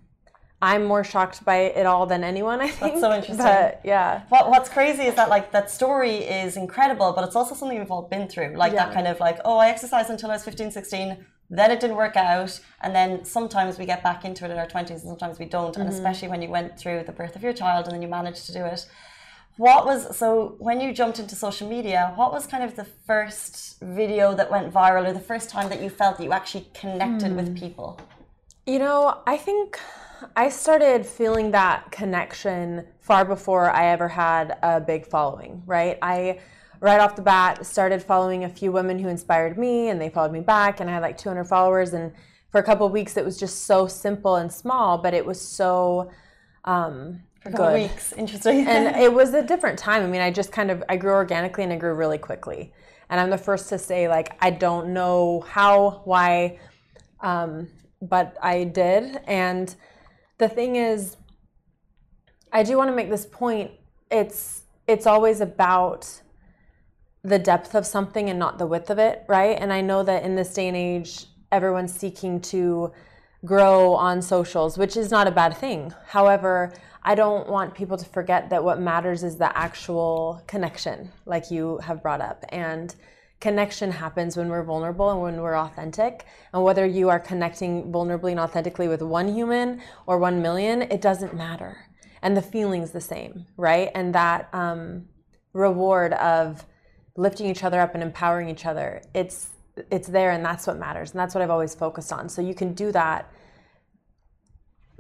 I'm 0.63 0.87
more 0.87 1.05
shocked 1.05 1.45
by 1.45 1.59
it 1.81 1.85
all 1.85 2.07
than 2.07 2.25
anyone. 2.25 2.63
I 2.63 2.69
think. 2.69 2.95
That's 2.95 3.01
so 3.03 3.13
interesting. 3.15 3.37
But 3.37 3.83
yeah. 3.85 4.23
What, 4.31 4.49
what's 4.49 4.71
crazy 4.71 5.03
is 5.03 5.17
that 5.17 5.29
like 5.29 5.53
that 5.53 5.71
story 5.71 6.17
is 6.17 6.57
incredible, 6.57 7.13
but 7.13 7.25
it's 7.25 7.37
also 7.37 7.55
something 7.55 7.79
we've 7.79 7.91
all 7.91 8.09
been 8.09 8.27
through. 8.27 8.57
Like 8.57 8.73
yeah. 8.73 8.87
that 8.87 8.95
kind 8.95 9.07
of 9.07 9.21
like, 9.21 9.39
oh, 9.45 9.59
I 9.59 9.69
exercised 9.69 10.09
until 10.09 10.31
I 10.31 10.35
was 10.35 10.45
15, 10.45 10.71
16 10.71 11.27
then 11.51 11.71
it 11.71 11.81
didn't 11.81 11.97
work 11.97 12.17
out 12.17 12.61
and 12.83 12.95
then 12.95 13.25
sometimes 13.25 13.79
we 13.79 13.87
get 13.87 14.03
back 14.03 14.25
into 14.25 14.45
it 14.45 14.51
in 14.51 14.59
our 14.59 14.67
20s 14.67 14.91
and 14.91 15.01
sometimes 15.01 15.39
we 15.39 15.47
don't 15.47 15.73
mm-hmm. 15.73 15.83
and 15.83 15.91
especially 15.91 16.29
when 16.29 16.43
you 16.43 16.49
went 16.49 16.79
through 16.79 17.03
the 17.05 17.13
birth 17.13 17.37
of 17.37 17.43
your 17.43 17.53
child 17.53 17.87
and 17.87 17.95
then 17.95 18.03
you 18.03 18.09
managed 18.09 18.47
to 18.47 18.53
do 18.53 18.65
it 18.65 18.87
what 19.57 19.87
was 19.87 20.17
so 20.17 20.57
when 20.59 20.81
you 20.81 20.93
jumped 20.93 21.19
into 21.19 21.35
social 21.35 21.69
media 21.69 22.13
what 22.17 22.33
was 22.33 22.47
kind 22.47 22.63
of 22.63 22.77
the 22.77 22.85
first 22.85 23.81
video 23.81 24.35
that 24.35 24.51
went 24.51 24.73
viral 24.73 25.07
or 25.07 25.13
the 25.13 25.21
first 25.21 25.49
time 25.49 25.69
that 25.69 25.83
you 25.83 25.89
felt 25.89 26.19
that 26.19 26.25
you 26.25 26.33
actually 26.33 26.67
connected 26.75 27.33
mm. 27.33 27.37
with 27.37 27.49
hmm. 27.49 27.55
people 27.55 28.01
you 28.67 28.79
know 28.79 29.21
i 29.27 29.37
think 29.37 29.81
i 30.37 30.49
started 30.49 31.05
feeling 31.05 31.51
that 31.51 31.91
connection 31.91 32.87
far 33.01 33.25
before 33.25 33.71
i 33.71 33.87
ever 33.87 34.09
had 34.09 34.59
a 34.63 34.81
big 34.81 35.07
following 35.07 35.63
right 35.67 35.99
i 36.03 36.39
right 36.81 37.01
off 37.01 37.17
the 37.17 37.23
bat 37.23 37.65
started 37.67 38.03
following 38.03 38.45
a 38.45 38.49
few 38.49 38.71
women 38.73 38.99
who 38.99 39.09
inspired 39.09 39.59
me 39.59 39.89
and 39.89 40.01
they 40.01 40.09
followed 40.09 40.33
me 40.33 40.41
back 40.41 40.81
and 40.81 40.89
I 40.89 40.95
had 40.95 41.03
like 41.03 41.19
200 41.19 41.45
followers 41.45 41.93
and 41.93 42.13
for 42.51 42.61
a 42.61 42.63
couple 42.63 42.87
of 42.87 42.93
weeks 42.93 43.17
it 43.17 43.25
was 43.25 43.39
just 43.39 43.65
so 43.65 43.87
simple 43.87 44.37
and 44.37 44.53
small 44.53 44.99
but 44.99 45.15
it 45.15 45.25
was 45.25 45.41
so 45.41 46.11
um, 46.65 47.23
for 47.43 47.51
good. 47.51 47.83
weeks. 47.83 48.13
Interesting. 48.13 48.67
And 48.67 48.97
it 49.03 49.13
was 49.13 49.35
a 49.35 49.43
different 49.43 49.79
time. 49.79 50.03
I 50.03 50.07
mean 50.07 50.21
I 50.21 50.31
just 50.31 50.53
kind 50.53 50.71
of 50.71 50.85
I 50.89 50.97
grew 50.97 51.13
organically 51.13 51.65
and 51.65 51.73
I 51.73 51.77
grew 51.77 51.95
really 51.95 52.19
quickly. 52.19 52.73
And 53.11 53.21
I'm 53.21 53.31
the 53.31 53.39
first 53.39 53.69
to 53.71 53.79
say 53.79 54.09
like 54.09 54.37
I 54.41 54.51
don't 54.51 54.93
know 54.93 55.41
how 55.41 56.03
why 56.05 56.59
um, 57.21 57.69
but 58.01 58.37
I 58.43 58.65
did. 58.65 59.21
And 59.27 59.75
the 60.39 60.49
thing 60.49 60.77
is 60.77 61.17
I 62.53 62.63
do 62.63 62.77
want 62.77 62.91
to 62.91 62.97
make 62.97 63.11
this 63.11 63.27
point. 63.27 63.73
It's 64.11 64.63
it's 64.87 65.07
always 65.07 65.41
about 65.41 66.23
the 67.25 67.39
depth 67.39 67.75
of 67.75 67.87
something 67.87 68.31
and 68.31 68.39
not 68.39 68.59
the 68.59 68.67
width 68.67 68.91
of 68.91 68.99
it, 68.99 69.25
right? 69.29 69.59
And 69.61 69.73
I 69.73 69.81
know 69.81 70.03
that 70.03 70.23
in 70.23 70.37
this 70.37 70.55
day 70.55 70.69
and 70.69 70.77
age, 70.77 71.27
everyone's 71.51 71.93
seeking 71.93 72.41
to 72.41 72.93
grow 73.45 73.95
on 73.95 74.21
socials, 74.23 74.79
which 74.79 74.97
is 74.97 75.11
not 75.11 75.27
a 75.27 75.31
bad 75.31 75.57
thing. 75.57 75.93
However, 76.07 76.73
I 77.03 77.15
don't 77.15 77.49
want 77.49 77.75
people 77.75 77.97
to 77.97 78.05
forget 78.05 78.51
that 78.51 78.63
what 78.63 78.81
matters 78.81 79.23
is 79.23 79.37
the 79.37 79.57
actual 79.57 80.43
connection, 80.47 81.11
like 81.25 81.51
you 81.51 81.79
have 81.79 82.03
brought 82.03 82.21
up. 82.21 82.45
And 82.51 82.95
connection 83.41 83.91
happens 83.91 84.37
when 84.37 84.49
we're 84.49 84.65
vulnerable 84.65 85.11
and 85.11 85.23
when 85.23 85.41
we're 85.41 85.57
authentic. 85.57 86.27
And 86.53 86.65
whether 86.65 86.85
you 86.85 87.09
are 87.09 87.21
connecting 87.21 87.93
vulnerably 87.93 88.33
and 88.33 88.41
authentically 88.41 88.89
with 88.89 89.03
one 89.03 89.33
human 89.33 89.81
or 90.07 90.19
one 90.19 90.43
million, 90.43 90.83
it 90.83 91.01
doesn't 91.01 91.35
matter. 91.35 91.79
And 92.21 92.37
the 92.37 92.43
feeling's 92.43 92.91
the 92.91 93.01
same, 93.01 93.47
right? 93.57 93.91
And 93.95 94.15
that 94.15 94.49
um, 94.53 95.07
reward 95.53 96.13
of 96.15 96.67
lifting 97.19 97.47
each 97.47 97.65
other 97.65 97.81
up 97.81 97.95
and 97.95 98.03
empowering 98.03 98.49
each 98.49 98.65
other, 98.65 99.03
it's 99.13 99.51
it's 99.91 100.09
there 100.09 100.31
and 100.31 100.45
that's 100.45 100.67
what 100.67 100.79
matters. 100.79 101.11
And 101.13 101.21
that's 101.21 101.35
what 101.35 101.43
I've 101.43 101.51
always 101.51 101.75
focused 101.75 102.13
on. 102.13 102.29
So 102.29 102.41
you 102.43 102.55
can 102.55 102.73
do 102.73 102.91
that 102.93 103.31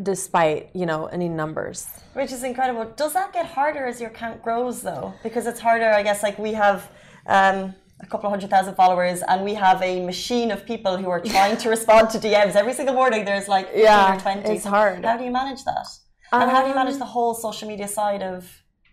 despite 0.00 0.70
you 0.74 0.86
know 0.86 1.06
any 1.06 1.28
numbers. 1.28 1.86
Which 2.12 2.32
is 2.32 2.42
incredible. 2.44 2.84
Does 2.96 3.14
that 3.14 3.32
get 3.32 3.46
harder 3.46 3.86
as 3.86 4.00
your 4.00 4.10
count 4.10 4.42
grows 4.42 4.82
though? 4.82 5.14
Because 5.22 5.46
it's 5.46 5.60
harder 5.60 5.90
i 6.00 6.02
guess 6.02 6.22
like 6.22 6.38
we 6.38 6.52
have 6.52 6.90
um, 7.26 7.74
a 8.00 8.06
couple 8.06 8.26
of 8.26 8.30
hundred 8.30 8.50
thousand 8.50 8.74
followers 8.74 9.22
and 9.28 9.44
we 9.44 9.54
have 9.54 9.82
a 9.82 10.04
machine 10.04 10.50
of 10.50 10.64
people 10.64 10.96
who 10.96 11.10
are 11.10 11.20
trying 11.20 11.56
to 11.56 11.68
respond 11.68 12.10
to 12.10 12.18
dms 12.18 12.54
every 12.54 12.74
single 12.74 12.94
morning. 12.94 13.24
There's 13.24 13.48
like 13.48 13.66
15 13.66 13.82
yeah 13.82 14.18
20 14.20 14.50
it's 14.50 14.64
hard. 14.64 15.04
How 15.04 15.16
do 15.16 15.24
you 15.24 15.32
manage 15.32 15.64
that? 15.64 15.86
And 16.32 16.50
how 16.50 16.62
do 16.62 16.68
you 16.68 16.74
manage 16.74 16.98
the 16.98 17.10
whole 17.16 17.34
social 17.34 17.66
media 17.68 17.88
side 17.88 18.22
of 18.22 18.40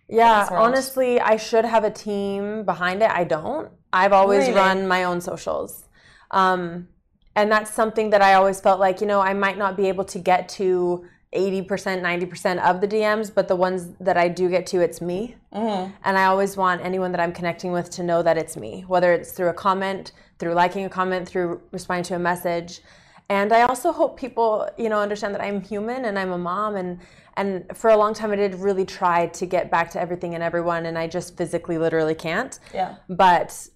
yeah 0.08 0.48
honestly 0.50 1.20
i 1.20 1.36
should 1.36 1.64
have 1.64 1.84
a 1.84 1.90
team 1.90 2.64
behind 2.64 3.02
it. 3.02 3.10
I 3.10 3.24
don't. 3.24 3.70
I've 3.92 4.12
always 4.12 4.42
Really? 4.48 4.52
run 4.60 4.86
my 4.88 5.04
own 5.04 5.20
socials. 5.20 5.84
Um, 6.30 6.88
and 7.34 7.50
that's 7.52 7.70
something 7.72 8.10
that 8.10 8.22
i 8.22 8.34
always 8.34 8.60
felt 8.60 8.78
like 8.80 9.00
you 9.00 9.06
know 9.06 9.20
i 9.20 9.32
might 9.34 9.58
not 9.58 9.76
be 9.76 9.88
able 9.88 10.04
to 10.04 10.18
get 10.18 10.48
to 10.60 11.04
80% 11.34 11.66
90% 12.02 12.58
of 12.62 12.80
the 12.80 12.88
dms 12.88 13.32
but 13.34 13.46
the 13.48 13.56
ones 13.56 13.88
that 14.00 14.16
i 14.16 14.26
do 14.28 14.48
get 14.48 14.66
to 14.68 14.80
it's 14.80 15.00
me. 15.00 15.34
Mm-hmm. 15.54 15.92
and 16.04 16.18
i 16.18 16.24
always 16.24 16.56
want 16.56 16.80
anyone 16.82 17.12
that 17.12 17.20
i'm 17.20 17.32
connecting 17.32 17.72
with 17.72 17.90
to 17.90 18.02
know 18.02 18.22
that 18.22 18.36
it's 18.38 18.56
me 18.56 18.84
whether 18.88 19.12
it's 19.12 19.32
through 19.32 19.48
a 19.48 19.54
comment 19.54 20.12
through 20.38 20.54
liking 20.54 20.84
a 20.84 20.88
comment 20.88 21.28
through 21.28 21.60
responding 21.72 22.04
to 22.04 22.14
a 22.14 22.18
message. 22.18 22.80
And 23.28 23.52
i 23.52 23.62
also 23.62 23.92
hope 23.92 24.18
people 24.18 24.68
you 24.78 24.88
know 24.88 25.00
understand 25.00 25.34
that 25.34 25.42
i'm 25.42 25.60
human 25.60 26.04
and 26.06 26.18
i'm 26.18 26.32
a 26.32 26.38
mom 26.38 26.76
and 26.76 27.00
and 27.36 27.64
for 27.74 27.90
a 27.90 27.96
long 27.96 28.14
time 28.14 28.30
i 28.32 28.36
did 28.36 28.54
really 28.54 28.84
try 28.84 29.26
to 29.26 29.46
get 29.46 29.70
back 29.70 29.90
to 29.90 30.00
everything 30.00 30.34
and 30.34 30.42
everyone 30.42 30.86
and 30.86 30.98
i 30.98 31.06
just 31.06 31.36
physically 31.36 31.78
literally 31.78 32.14
can't. 32.14 32.58
Yeah. 32.72 32.96
But 33.08 33.68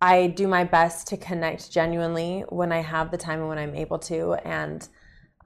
i 0.00 0.28
do 0.28 0.46
my 0.48 0.64
best 0.64 1.06
to 1.08 1.16
connect 1.16 1.70
genuinely 1.70 2.44
when 2.48 2.72
i 2.72 2.80
have 2.80 3.10
the 3.10 3.18
time 3.18 3.40
and 3.40 3.48
when 3.48 3.58
i'm 3.58 3.74
able 3.74 3.98
to. 4.10 4.34
And 4.44 4.86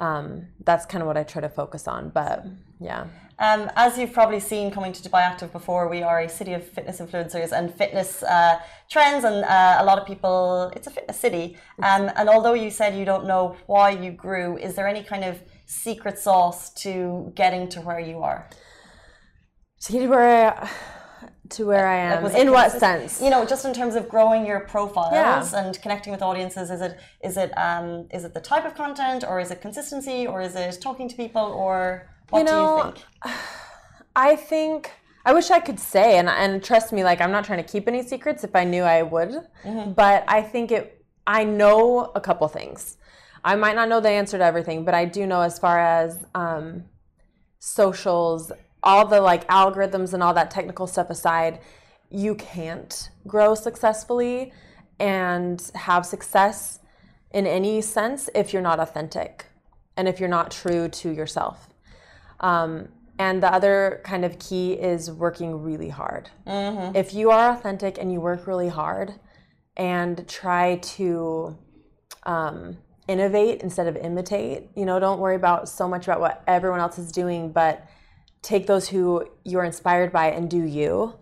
um, 0.00 0.46
that's 0.64 0.86
kind 0.86 1.02
of 1.02 1.08
what 1.08 1.16
i 1.16 1.24
try 1.24 1.42
to 1.42 1.48
focus 1.48 1.88
on. 1.88 2.10
But 2.10 2.44
yeah. 2.80 3.06
Um, 3.40 3.70
as 3.76 3.96
you've 3.96 4.12
probably 4.12 4.40
seen 4.40 4.70
coming 4.70 4.92
to 4.92 5.00
Dubai 5.08 5.20
Active 5.20 5.52
before, 5.52 5.88
we 5.88 6.02
are 6.02 6.20
a 6.20 6.28
city 6.28 6.54
of 6.54 6.64
fitness 6.64 6.98
influencers 7.00 7.52
and 7.52 7.72
fitness 7.72 8.22
uh, 8.24 8.58
trends, 8.90 9.24
and 9.24 9.44
uh, 9.44 9.76
a 9.78 9.84
lot 9.84 9.98
of 9.98 10.06
people. 10.06 10.72
It's 10.74 10.88
a 10.88 10.90
fitness 10.90 11.16
city, 11.16 11.56
um, 11.82 12.10
and 12.16 12.28
although 12.28 12.54
you 12.54 12.70
said 12.70 12.96
you 12.96 13.04
don't 13.04 13.26
know 13.26 13.56
why 13.66 13.90
you 13.90 14.10
grew, 14.10 14.58
is 14.58 14.74
there 14.74 14.88
any 14.88 15.04
kind 15.04 15.24
of 15.24 15.40
secret 15.68 16.18
sauce 16.18 16.70
to 16.82 17.32
getting 17.34 17.68
to 17.68 17.80
where 17.80 18.00
you 18.00 18.22
are? 18.22 18.48
to 19.82 19.92
get 19.92 20.08
where 20.08 20.52
I, 20.60 20.68
to 21.50 21.66
where 21.66 21.86
I 21.86 21.96
am. 21.96 22.24
It 22.26 22.34
in 22.34 22.50
what 22.50 22.72
sense? 22.72 23.22
You 23.22 23.30
know, 23.30 23.44
just 23.46 23.64
in 23.64 23.72
terms 23.72 23.94
of 23.94 24.08
growing 24.08 24.44
your 24.44 24.60
profiles 24.60 25.12
Yeah. 25.52 25.60
and 25.66 25.80
connecting 25.80 26.12
with 26.12 26.22
audiences. 26.22 26.70
Is 26.70 26.80
it 26.80 26.98
is 27.22 27.36
it 27.36 27.50
um, 27.56 28.08
is 28.12 28.24
it 28.24 28.32
the 28.34 28.40
type 28.40 28.64
of 28.64 28.74
content, 28.74 29.22
or 29.28 29.38
is 29.40 29.50
it 29.50 29.60
consistency, 29.60 30.26
or 30.26 30.40
is 30.42 30.54
it 30.56 30.80
talking 30.80 31.06
to 31.08 31.14
people, 31.14 31.42
or 31.64 32.08
what 32.30 32.40
You 32.40 32.46
do 32.46 32.52
know, 32.52 32.76
you 32.76 32.82
think? 32.82 32.96
I 34.16 34.34
think 34.36 34.90
I 35.24 35.32
wish 35.32 35.50
I 35.50 35.60
could 35.60 35.78
say, 35.78 36.18
and 36.18 36.28
and 36.28 36.62
trust 36.64 36.92
me, 36.92 37.04
like 37.04 37.20
I'm 37.20 37.30
not 37.36 37.44
trying 37.44 37.62
to 37.64 37.70
keep 37.72 37.86
any 37.86 38.02
secrets. 38.02 38.42
If 38.42 38.54
I 38.56 38.64
knew, 38.64 38.82
I 38.82 39.02
would. 39.02 39.32
But 40.02 40.24
I 40.38 40.42
think 40.42 40.72
it. 40.72 40.84
I 41.26 41.44
know 41.44 42.10
a 42.14 42.20
couple 42.20 42.48
things. 42.48 42.96
I 43.44 43.56
might 43.56 43.76
not 43.76 43.88
know 43.88 44.00
the 44.00 44.10
answer 44.10 44.38
to 44.38 44.44
everything, 44.44 44.84
but 44.84 44.94
I 44.94 45.04
do 45.04 45.26
know 45.26 45.40
as 45.40 45.58
far 45.58 45.78
as 45.78 46.24
um, 46.34 46.84
socials, 47.58 48.52
all 48.82 49.06
the 49.06 49.20
like 49.20 49.46
algorithms 49.48 50.14
and 50.14 50.22
all 50.22 50.34
that 50.34 50.50
technical 50.50 50.86
stuff 50.86 51.10
aside, 51.10 51.60
you 52.10 52.34
can't 52.34 53.10
grow 53.26 53.54
successfully 53.54 54.52
and 54.98 55.70
have 55.74 56.06
success 56.06 56.80
in 57.30 57.46
any 57.46 57.80
sense 57.80 58.28
if 58.34 58.52
you're 58.52 58.62
not 58.62 58.80
authentic 58.80 59.46
and 59.96 60.08
if 60.08 60.18
you're 60.18 60.28
not 60.28 60.50
true 60.50 60.88
to 60.88 61.10
yourself. 61.10 61.68
Um, 62.40 62.88
and 63.18 63.42
the 63.42 63.52
other 63.52 64.00
kind 64.04 64.24
of 64.24 64.38
key 64.38 64.74
is 64.74 65.10
working 65.10 65.62
really 65.62 65.88
hard. 65.88 66.30
If 66.94 67.12
you 67.14 67.30
are 67.30 67.50
authentic 67.50 67.98
and 67.98 68.12
you 68.12 68.20
work 68.20 68.46
really 68.46 68.68
hard 68.68 69.14
and 69.76 70.26
try 70.28 70.76
to 70.76 71.58
um, 72.24 72.78
innovate 73.08 73.62
instead 73.62 73.86
of 73.86 73.96
imitate, 73.96 74.68
you 74.76 74.84
know, 74.84 75.00
don't 75.00 75.18
worry 75.18 75.34
about 75.34 75.68
so 75.68 75.88
much 75.88 76.06
about 76.06 76.20
what 76.20 76.42
everyone 76.46 76.78
else 76.78 76.98
is 76.98 77.10
doing, 77.10 77.50
but 77.50 77.88
take 78.42 78.66
those 78.66 78.88
who 78.88 79.26
you're 79.44 79.64
inspired 79.64 80.12
by 80.12 80.30
and 80.30 80.48
do 80.48 80.62
you. 80.62 81.14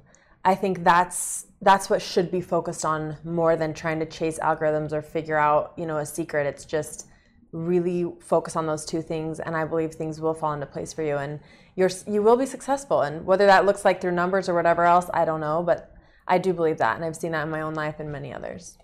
I 0.44 0.54
think 0.54 0.84
that's 0.84 1.46
that's 1.62 1.88
what 1.88 2.02
should 2.02 2.30
be 2.30 2.40
focused 2.40 2.84
on 2.84 3.16
more 3.24 3.56
than 3.56 3.72
trying 3.72 3.98
to 4.00 4.06
chase 4.06 4.38
algorithms 4.40 4.92
or 4.92 5.00
figure 5.00 5.38
out, 5.38 5.72
you 5.76 5.86
know, 5.86 5.96
a 5.96 6.06
secret. 6.06 6.46
It's 6.46 6.64
just 6.64 7.06
really 7.52 8.12
focus 8.20 8.56
on 8.56 8.66
those 8.66 8.84
two 8.84 9.00
things 9.00 9.40
and 9.40 9.56
I 9.56 9.64
believe 9.64 9.94
things 9.94 10.20
will 10.20 10.34
fall 10.34 10.52
into 10.52 10.66
place 10.66 10.92
for 10.92 11.02
you 11.02 11.16
and 11.16 11.40
you're 11.74 11.90
you 12.06 12.22
will 12.22 12.36
be 12.36 12.46
successful 12.46 13.02
and 13.02 13.24
whether 13.24 13.46
that 13.46 13.64
looks 13.64 13.84
like 13.84 14.00
through 14.00 14.12
numbers 14.12 14.48
or 14.48 14.54
whatever 14.54 14.84
else, 14.84 15.08
I 15.14 15.24
don't 15.24 15.40
know, 15.40 15.62
but 15.62 15.94
I 16.28 16.38
do 16.38 16.52
believe 16.52 16.78
that 16.78 16.96
and 16.96 17.04
I've 17.04 17.16
seen 17.16 17.32
that 17.32 17.44
in 17.44 17.50
my 17.50 17.62
own 17.62 17.74
life 17.74 17.98
and 17.98 18.12
many 18.12 18.32
others. 18.32 18.76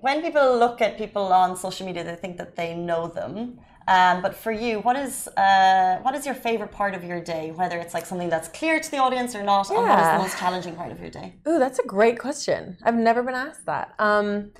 When 0.00 0.22
people 0.22 0.58
look 0.58 0.80
at 0.80 0.96
people 0.96 1.32
on 1.32 1.56
social 1.56 1.86
media, 1.86 2.04
they 2.04 2.14
think 2.14 2.36
that 2.38 2.56
they 2.56 2.74
know 2.74 3.08
them. 3.08 3.58
Um, 3.86 4.20
but 4.20 4.34
for 4.34 4.52
you, 4.52 4.80
what 4.80 4.96
is 4.96 5.28
uh, 5.28 5.98
what 6.02 6.14
is 6.14 6.26
your 6.26 6.34
favorite 6.34 6.70
part 6.70 6.94
of 6.94 7.02
your 7.04 7.20
day? 7.20 7.52
Whether 7.52 7.78
it's 7.78 7.94
like 7.94 8.04
something 8.04 8.28
that's 8.28 8.48
clear 8.48 8.78
to 8.80 8.90
the 8.90 8.98
audience 8.98 9.34
or 9.34 9.42
not, 9.42 9.70
and 9.70 9.78
what 9.78 9.98
is 9.98 10.06
the 10.06 10.18
most 10.18 10.38
challenging 10.38 10.76
part 10.76 10.92
of 10.92 11.00
your 11.00 11.08
day? 11.10 11.36
Ooh, 11.48 11.58
that's 11.58 11.78
a 11.78 11.86
great 11.86 12.18
question. 12.18 12.76
I've 12.82 12.96
never 12.96 13.22
been 13.22 13.34
asked 13.34 13.64
that. 13.64 13.94
Um, 13.98 14.52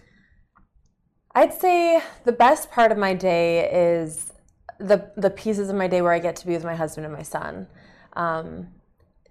I'd 1.34 1.52
say 1.52 2.02
the 2.24 2.32
best 2.32 2.70
part 2.70 2.90
of 2.90 2.96
my 2.96 3.12
day 3.12 3.70
is 3.70 4.32
the 4.78 5.10
the 5.16 5.30
pieces 5.30 5.68
of 5.68 5.76
my 5.76 5.88
day 5.88 6.00
where 6.00 6.12
I 6.12 6.20
get 6.20 6.36
to 6.36 6.46
be 6.46 6.54
with 6.54 6.64
my 6.64 6.74
husband 6.74 7.04
and 7.04 7.14
my 7.14 7.22
son. 7.22 7.66
Um, 8.14 8.68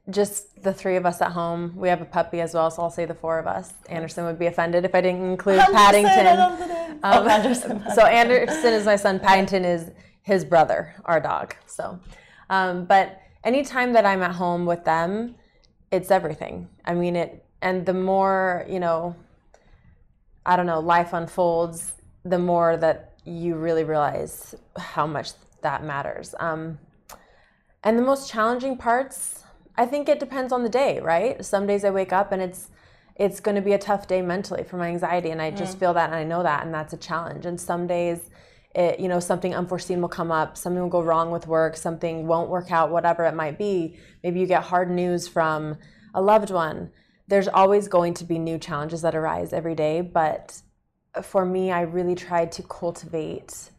just 0.09 0.63
the 0.63 0.73
three 0.73 0.95
of 0.95 1.05
us 1.05 1.21
at 1.21 1.31
home. 1.31 1.73
We 1.75 1.89
have 1.89 2.01
a 2.01 2.05
puppy 2.05 2.41
as 2.41 2.53
well, 2.53 2.71
so 2.71 2.81
I'll 2.81 2.89
say 2.89 3.05
the 3.05 3.13
four 3.13 3.39
of 3.39 3.47
us. 3.47 3.73
Anderson 3.89 4.25
would 4.25 4.39
be 4.39 4.45
offended 4.45 4.85
if 4.85 4.95
I 4.95 5.01
didn't 5.01 5.29
include 5.29 5.59
Paddington. 5.59 6.25
love 6.25 6.59
the 6.59 6.67
name. 6.67 6.91
Um, 6.91 6.99
oh, 7.03 7.27
Anderson. 7.29 7.83
so 7.93 8.05
Anderson 8.05 8.73
is 8.73 8.85
my 8.85 8.95
son. 8.95 9.19
Paddington 9.19 9.65
is 9.65 9.91
his 10.21 10.45
brother, 10.45 10.95
our 11.05 11.19
dog. 11.19 11.55
So, 11.65 11.99
um, 12.49 12.85
but 12.85 13.21
anytime 13.43 13.93
that 13.93 14.05
I'm 14.05 14.21
at 14.23 14.31
home 14.31 14.65
with 14.65 14.85
them, 14.85 15.35
it's 15.91 16.11
everything. 16.11 16.69
I 16.85 16.93
mean 16.93 17.15
it, 17.15 17.45
and 17.61 17.85
the 17.85 17.93
more 17.93 18.65
you 18.69 18.79
know, 18.79 19.15
I 20.45 20.55
don't 20.55 20.65
know, 20.65 20.79
life 20.79 21.13
unfolds, 21.13 21.93
the 22.23 22.39
more 22.39 22.77
that 22.77 23.13
you 23.25 23.55
really 23.55 23.83
realize 23.83 24.55
how 24.77 25.05
much 25.05 25.31
that 25.61 25.83
matters. 25.83 26.33
Um, 26.39 26.79
and 27.83 27.97
the 27.97 28.03
most 28.03 28.29
challenging 28.29 28.77
parts, 28.77 29.43
I 29.77 29.85
think 29.85 30.09
it 30.09 30.19
depends 30.19 30.51
on 30.51 30.63
the 30.63 30.69
day, 30.69 30.99
right? 30.99 31.43
Some 31.45 31.67
days 31.67 31.85
I 31.85 31.91
wake 31.91 32.11
up 32.11 32.31
and 32.31 32.41
it's 32.41 32.69
it's 33.15 33.39
going 33.39 33.55
to 33.55 33.61
be 33.61 33.73
a 33.73 33.79
tough 33.79 34.07
day 34.07 34.21
mentally 34.21 34.63
for 34.63 34.77
my 34.77 34.89
anxiety 34.89 35.31
and 35.31 35.41
I 35.41 35.49
just 35.49 35.77
mm. 35.77 35.79
feel 35.79 35.93
that 35.95 36.05
and 36.05 36.15
I 36.15 36.23
know 36.23 36.43
that 36.43 36.63
and 36.63 36.73
that's 36.73 36.93
a 36.93 36.97
challenge. 36.97 37.47
And 37.47 37.59
some 37.59 37.87
days 37.87 38.29
it, 38.75 38.99
you 38.99 39.07
know, 39.07 39.19
something 39.19 39.55
unforeseen 39.55 40.01
will 40.01 40.09
come 40.09 40.31
up, 40.31 40.55
something 40.55 40.81
will 40.81 40.89
go 40.89 41.01
wrong 41.01 41.31
with 41.31 41.47
work, 41.47 41.75
something 41.75 42.27
won't 42.27 42.49
work 42.49 42.71
out, 42.71 42.91
whatever 42.91 43.25
it 43.25 43.33
might 43.33 43.57
be. 43.57 43.97
Maybe 44.23 44.39
you 44.39 44.45
get 44.45 44.63
hard 44.63 44.91
news 44.91 45.27
from 45.27 45.77
a 46.13 46.21
loved 46.21 46.51
one. 46.51 46.91
There's 47.27 47.47
always 47.47 47.87
going 47.87 48.13
to 48.15 48.23
be 48.23 48.37
new 48.37 48.59
challenges 48.59 49.01
that 49.01 49.15
arise 49.15 49.51
every 49.51 49.73
day, 49.73 50.01
but 50.01 50.61
for 51.23 51.43
me, 51.43 51.71
I 51.71 51.81
really 51.81 52.13
try 52.13 52.45
to 52.45 52.63
cultivate 52.63 53.71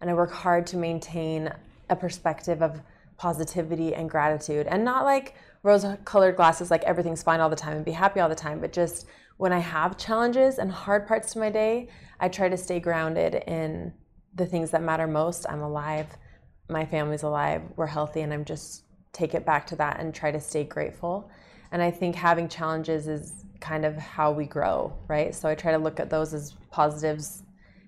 and 0.00 0.08
I 0.08 0.14
work 0.14 0.32
hard 0.32 0.66
to 0.68 0.76
maintain 0.78 1.52
a 1.90 1.96
perspective 1.96 2.62
of 2.62 2.80
positivity 3.16 3.94
and 3.94 4.08
gratitude 4.10 4.66
and 4.66 4.84
not 4.84 5.04
like 5.04 5.34
rose 5.66 5.84
colored 6.04 6.36
glasses, 6.36 6.70
like 6.70 6.84
everything's 6.84 7.24
fine 7.24 7.40
all 7.40 7.50
the 7.50 7.56
time 7.56 7.76
and 7.76 7.84
be 7.84 7.90
happy 7.90 8.20
all 8.20 8.28
the 8.28 8.34
time, 8.36 8.60
but 8.60 8.72
just 8.72 9.06
when 9.36 9.52
I 9.52 9.58
have 9.58 9.98
challenges 9.98 10.58
and 10.58 10.70
hard 10.70 11.08
parts 11.08 11.32
to 11.32 11.40
my 11.40 11.50
day, 11.50 11.88
I 12.20 12.28
try 12.28 12.48
to 12.48 12.56
stay 12.56 12.78
grounded 12.78 13.34
in 13.48 13.92
the 14.36 14.46
things 14.46 14.70
that 14.70 14.82
matter 14.82 15.08
most. 15.08 15.44
I'm 15.48 15.62
alive, 15.62 16.06
my 16.68 16.86
family's 16.86 17.24
alive, 17.24 17.62
we're 17.74 17.86
healthy, 17.86 18.20
and 18.20 18.32
I'm 18.32 18.44
just 18.44 18.84
take 19.12 19.34
it 19.34 19.44
back 19.44 19.66
to 19.66 19.76
that 19.76 19.98
and 19.98 20.14
try 20.14 20.30
to 20.30 20.40
stay 20.40 20.62
grateful. 20.62 21.30
And 21.72 21.82
I 21.82 21.90
think 21.90 22.14
having 22.14 22.48
challenges 22.48 23.08
is 23.08 23.44
kind 23.60 23.84
of 23.84 23.96
how 23.96 24.30
we 24.30 24.46
grow, 24.46 24.96
right? 25.08 25.34
So 25.34 25.48
I 25.48 25.56
try 25.56 25.72
to 25.72 25.78
look 25.78 25.98
at 25.98 26.10
those 26.10 26.32
as 26.32 26.54
positives 26.70 27.42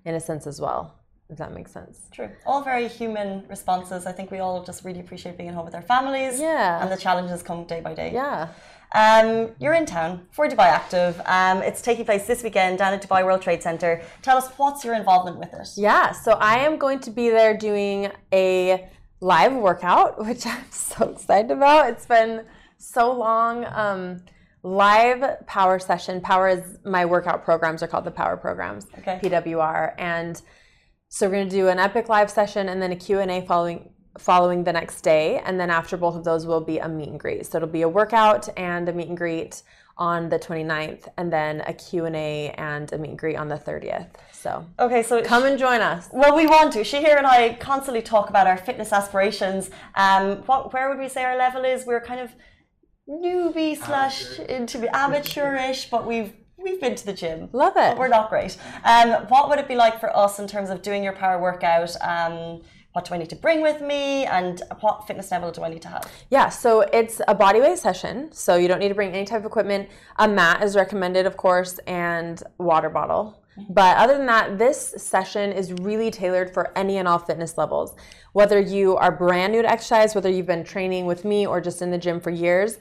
in 0.05 0.17
a 0.17 0.21
sense 0.21 0.49
as 0.49 0.61
well. 0.61 0.98
If 1.31 1.39
that 1.39 1.53
makes 1.53 1.73
sense. 1.73 2.09
True. 2.11 2.31
All 2.47 2.63
very 2.63 2.89
human 2.89 3.47
responses. 3.49 4.07
I 4.07 4.13
think 4.13 4.31
we 4.31 4.39
all 4.39 4.65
just 4.65 4.85
really 4.85 5.01
appreciate 5.01 5.37
being 5.37 5.51
at 5.51 5.55
home 5.55 5.65
with 5.65 5.75
our 5.75 5.83
families. 5.83 6.41
Yeah. 6.41 6.83
And 6.83 6.91
the 6.91 6.97
challenges 6.97 7.43
come 7.43 7.65
day 7.65 7.81
by 7.81 7.95
day. 7.95 8.13
Yeah. 8.13 8.49
Um, 8.95 9.51
you're 9.59 9.75
in 9.75 9.85
town 9.85 10.27
for 10.31 10.49
Dubai 10.49 10.65
Active. 10.65 11.21
Um, 11.27 11.59
it's 11.63 11.83
taking 11.83 12.07
place 12.07 12.27
this 12.27 12.43
weekend 12.43 12.79
down 12.79 12.95
at 12.95 13.03
Dubai 13.03 13.23
World 13.25 13.43
Trade 13.43 13.63
Center. 13.63 14.03
Tell 14.23 14.39
us 14.39 14.49
what's 14.57 14.83
your 14.85 14.95
involvement 14.95 15.39
with 15.39 15.53
it? 15.53 15.69
Yeah, 15.77 16.13
so 16.13 16.33
I 16.33 16.61
am 16.61 16.79
going 16.79 17.01
to 17.01 17.11
be 17.11 17.29
there 17.29 17.55
doing 17.55 18.11
a 18.33 18.89
live 19.21 19.53
workout, 19.53 20.19
which 20.27 20.47
I'm 20.47 20.71
so 20.71 21.11
excited 21.11 21.51
about. 21.51 21.91
It's 21.91 22.07
been 22.07 22.47
so 22.79 23.13
long. 23.13 23.67
Um, 23.67 24.23
live 24.63 25.47
power 25.47 25.79
session. 25.79 26.21
Power 26.21 26.49
is 26.49 26.79
my 26.85 27.05
workout 27.05 27.45
programs 27.45 27.83
are 27.83 27.87
called 27.87 28.05
the 28.05 28.11
Power 28.11 28.37
programs. 28.37 28.87
Okay. 28.99 29.21
PWR, 29.23 29.95
and 29.99 30.41
so 31.09 31.27
we're 31.27 31.33
going 31.33 31.49
to 31.49 31.55
do 31.55 31.69
an 31.69 31.79
epic 31.79 32.09
live 32.09 32.31
session 32.31 32.69
and 32.69 32.83
then 32.83 32.93
a 32.93 32.97
Q&A 32.97 33.45
following 33.47 33.91
following 34.19 34.65
the 34.65 34.73
next 34.73 35.03
day 35.03 35.39
and 35.45 35.61
then 35.61 35.71
after 35.71 35.97
both 35.97 36.17
of 36.17 36.25
those 36.25 36.45
will 36.45 36.61
be 36.61 36.79
a 36.79 36.89
meet 36.89 37.09
and 37.09 37.21
greet. 37.21 37.47
So 37.47 37.59
it'll 37.59 37.69
be 37.69 37.83
a 37.83 37.89
workout 37.89 38.49
and 38.59 38.89
a 38.89 38.93
meet 38.93 39.09
and 39.09 39.17
greet 39.17 39.63
on 39.97 40.29
the 40.29 40.39
29th 40.39 41.09
and 41.17 41.33
then 41.33 41.61
a 41.63 41.73
Q&A 41.73 42.51
and 42.51 42.93
a 42.93 42.99
meet 42.99 43.11
and 43.11 43.19
greet 43.19 43.37
on 43.37 43.49
the 43.49 43.57
30th. 43.57 44.09
So 44.33 44.65
Okay, 44.79 45.03
so 45.03 45.23
come 45.23 45.45
and 45.45 45.59
join 45.59 45.81
us. 45.81 46.09
Well, 46.13 46.35
we 46.37 46.47
want 46.47 46.73
to. 46.75 46.81
Shahir 46.81 47.17
and 47.17 47.27
I 47.27 47.55
constantly 47.55 48.03
talk 48.03 48.29
about 48.29 48.47
our 48.47 48.57
fitness 48.57 48.93
aspirations. 48.93 49.71
Um, 49.95 50.39
what, 50.47 50.73
where 50.73 50.89
would 50.89 50.99
we 50.99 51.09
say 51.09 51.25
our 51.25 51.37
level 51.37 51.65
is? 51.65 51.87
We're 51.87 52.01
kind 52.01 52.21
of 52.21 52.31
newbie 53.09 53.77
slash 53.77 54.39
into 54.39 54.95
amateurish, 54.95 55.91
but 55.91 56.07
we've 56.07 56.33
we've 56.63 56.81
been 56.81 56.95
to 56.95 57.07
the 57.07 57.13
gym. 57.13 57.49
Love 57.53 57.75
it. 57.77 57.91
But 57.91 57.99
we're 57.99 58.09
not 58.09 58.29
great. 58.29 58.57
Um, 58.85 59.27
what 59.29 59.49
would 59.49 59.59
it 59.59 59.69
be 59.69 59.77
like 59.77 60.01
for 60.01 60.15
us 60.17 60.39
in 60.39 60.47
terms 60.47 60.71
of 60.71 60.83
doing 60.83 61.03
your 61.03 61.13
power 61.13 61.41
workout? 61.41 61.95
Um, 62.01 62.63
what 62.93 63.05
do 63.05 63.15
I 63.15 63.19
need 63.19 63.31
to 63.31 63.37
bring 63.37 63.61
with 63.61 63.81
me, 63.81 64.25
and 64.25 64.61
what 64.81 65.07
fitness 65.07 65.31
level 65.31 65.53
do 65.53 65.63
I 65.63 65.69
need 65.69 65.83
to 65.83 65.89
have? 65.89 66.11
Yeah, 66.31 66.49
so 66.49 66.81
it's 66.81 67.21
a 67.29 67.35
body 67.35 67.61
weight 67.61 67.79
session. 67.79 68.33
So 68.33 68.57
you 68.57 68.67
don't 68.67 68.81
need 68.81 68.89
to 68.89 68.95
bring 68.95 69.13
any 69.13 69.25
type 69.25 69.41
of 69.41 69.45
equipment. 69.45 69.89
A 70.17 70.27
mat 70.27 70.63
is 70.63 70.75
recommended, 70.75 71.27
of 71.27 71.37
course, 71.37 71.79
and 71.87 72.43
water 72.59 72.91
bottle. 72.91 73.43
But 73.69 73.97
other 73.99 74.17
than 74.17 74.27
that, 74.27 74.57
this 74.57 74.95
session 74.97 75.53
is 75.53 75.73
really 75.73 76.11
tailored 76.11 76.55
for 76.55 76.77
any 76.77 76.99
and 76.99 77.09
all 77.09 77.19
fitness 77.19 77.59
levels. 77.59 77.95
Whether 78.33 78.61
you 78.61 78.97
are 78.97 79.11
brand 79.11 79.53
new 79.53 79.63
to 79.63 79.71
exercise, 79.71 80.15
whether 80.15 80.31
you've 80.31 80.47
been 80.47 80.65
training 80.65 81.07
with 81.07 81.25
me 81.25 81.47
or 81.47 81.61
just 81.61 81.83
in 81.83 81.91
the 81.91 81.99
gym 81.99 82.21
for 82.21 82.31
years, 82.31 82.79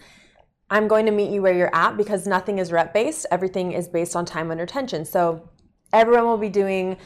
I'm 0.70 0.88
going 0.88 1.06
to 1.06 1.12
meet 1.12 1.32
you 1.32 1.42
where 1.42 1.54
you're 1.54 1.74
at 1.74 1.96
because 1.96 2.28
nothing 2.28 2.60
is 2.60 2.72
rep 2.72 2.94
based. 2.94 3.26
Everything 3.32 3.72
is 3.72 3.88
based 3.88 4.16
on 4.16 4.26
time 4.26 4.52
under 4.52 4.66
tension. 4.66 5.06
So 5.06 5.50
everyone 5.94 6.26
will 6.26 6.38
be 6.38 6.50
doing, 6.50 6.98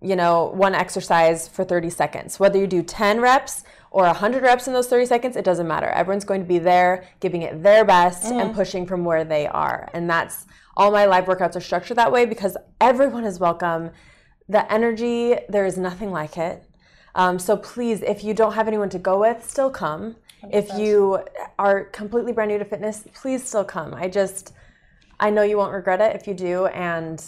you 0.00 0.14
know, 0.14 0.52
one 0.54 0.74
exercise 0.74 1.48
for 1.48 1.64
30 1.64 1.90
seconds. 1.90 2.38
Whether 2.38 2.58
you 2.58 2.66
do 2.66 2.82
10 2.82 3.20
reps 3.20 3.64
or 3.90 4.04
100 4.04 4.42
reps 4.42 4.68
in 4.68 4.72
those 4.72 4.86
30 4.86 5.06
seconds, 5.06 5.36
it 5.36 5.44
doesn't 5.44 5.66
matter. 5.66 5.88
Everyone's 5.88 6.24
going 6.24 6.42
to 6.42 6.46
be 6.46 6.60
there, 6.60 7.08
giving 7.18 7.42
it 7.42 7.62
their 7.62 7.84
best 7.84 8.24
and 8.26 8.54
pushing 8.54 8.86
from 8.86 9.04
where 9.04 9.24
they 9.24 9.48
are. 9.48 9.88
And 9.92 10.08
that's 10.08 10.46
all 10.76 10.92
my 10.92 11.06
live 11.06 11.24
workouts 11.24 11.56
are 11.56 11.60
structured 11.60 11.98
that 11.98 12.12
way 12.12 12.24
because 12.24 12.56
everyone 12.80 13.24
is 13.24 13.40
welcome. 13.40 13.90
The 14.48 14.70
energy, 14.72 15.36
there 15.48 15.66
is 15.66 15.76
nothing 15.76 16.12
like 16.12 16.38
it. 16.38 16.62
Um, 17.16 17.40
so 17.40 17.56
please, 17.56 18.00
if 18.02 18.22
you 18.22 18.32
don't 18.32 18.52
have 18.52 18.68
anyone 18.68 18.90
to 18.90 18.98
go 18.98 19.18
with, 19.18 19.48
still 19.48 19.70
come. 19.70 20.14
If 20.50 20.72
you 20.74 21.24
are 21.58 21.84
completely 21.84 22.32
brand 22.32 22.50
new 22.50 22.58
to 22.58 22.64
fitness, 22.64 23.04
please 23.14 23.46
still 23.46 23.64
come. 23.64 23.94
I 23.94 24.08
just, 24.08 24.52
I 25.20 25.30
know 25.30 25.42
you 25.42 25.56
won't 25.56 25.72
regret 25.72 26.00
it 26.00 26.14
if 26.16 26.26
you 26.26 26.34
do. 26.34 26.66
And 26.66 27.22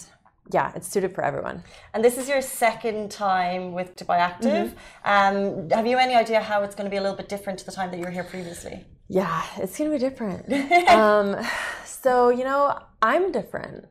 yeah, 0.51 0.71
it's 0.75 0.87
suited 0.87 1.13
for 1.13 1.23
everyone. 1.23 1.63
And 1.93 2.03
this 2.03 2.17
is 2.17 2.27
your 2.27 2.41
second 2.41 3.11
time 3.11 3.73
with 3.73 3.95
Dubai 3.95 4.17
Active. 4.17 4.75
Um, 5.05 5.69
have 5.69 5.87
you 5.87 5.97
any 5.97 6.15
idea 6.15 6.41
how 6.41 6.63
it's 6.63 6.75
going 6.75 6.85
to 6.85 6.91
be 6.91 6.97
a 6.97 7.01
little 7.01 7.17
bit 7.17 7.29
different 7.29 7.59
to 7.59 7.65
the 7.65 7.71
time 7.71 7.91
that 7.91 7.97
you 7.97 8.05
were 8.05 8.11
here 8.11 8.23
previously? 8.23 8.85
Yeah, 9.11 9.43
it's 9.57 9.77
gonna 9.77 9.89
be 9.89 9.97
different. 9.97 10.49
um, 10.89 11.35
so 11.83 12.29
you 12.29 12.45
know, 12.45 12.79
I'm 13.01 13.33
different. 13.33 13.87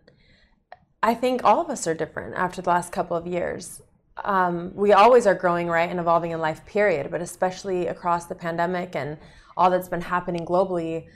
I 1.03 1.15
think 1.15 1.45
all 1.45 1.61
of 1.61 1.69
us 1.69 1.87
are 1.87 1.93
different 1.93 2.37
after 2.37 2.63
the 2.63 2.71
last 2.71 2.91
couple 2.91 3.19
of 3.19 3.27
years. 3.27 3.83
Um, 4.25 4.73
we 4.75 4.93
always 4.93 5.27
are 5.27 5.35
growing, 5.35 5.69
right, 5.69 5.89
and 5.89 6.01
evolving 6.01 6.31
in 6.33 6.41
life, 6.41 6.65
period. 6.67 7.11
But 7.11 7.23
especially 7.23 7.87
across 7.87 8.27
the 8.27 8.35
pandemic 8.35 8.95
and 8.95 9.19
all 9.57 9.71
that's 9.71 9.89
been 9.89 10.01
happening 10.01 10.45
globally, 10.45 11.07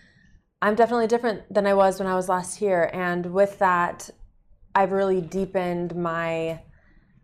I'm 0.63 0.75
definitely 0.75 1.07
different 1.07 1.53
than 1.53 1.67
I 1.67 1.75
was 1.75 1.99
when 1.99 2.09
I 2.09 2.15
was 2.15 2.29
last 2.29 2.57
here. 2.57 2.91
And 2.93 3.27
with 3.33 3.59
that, 3.59 4.11
I've 4.75 4.93
really 4.93 5.21
deepened 5.21 5.95
my, 5.95 6.61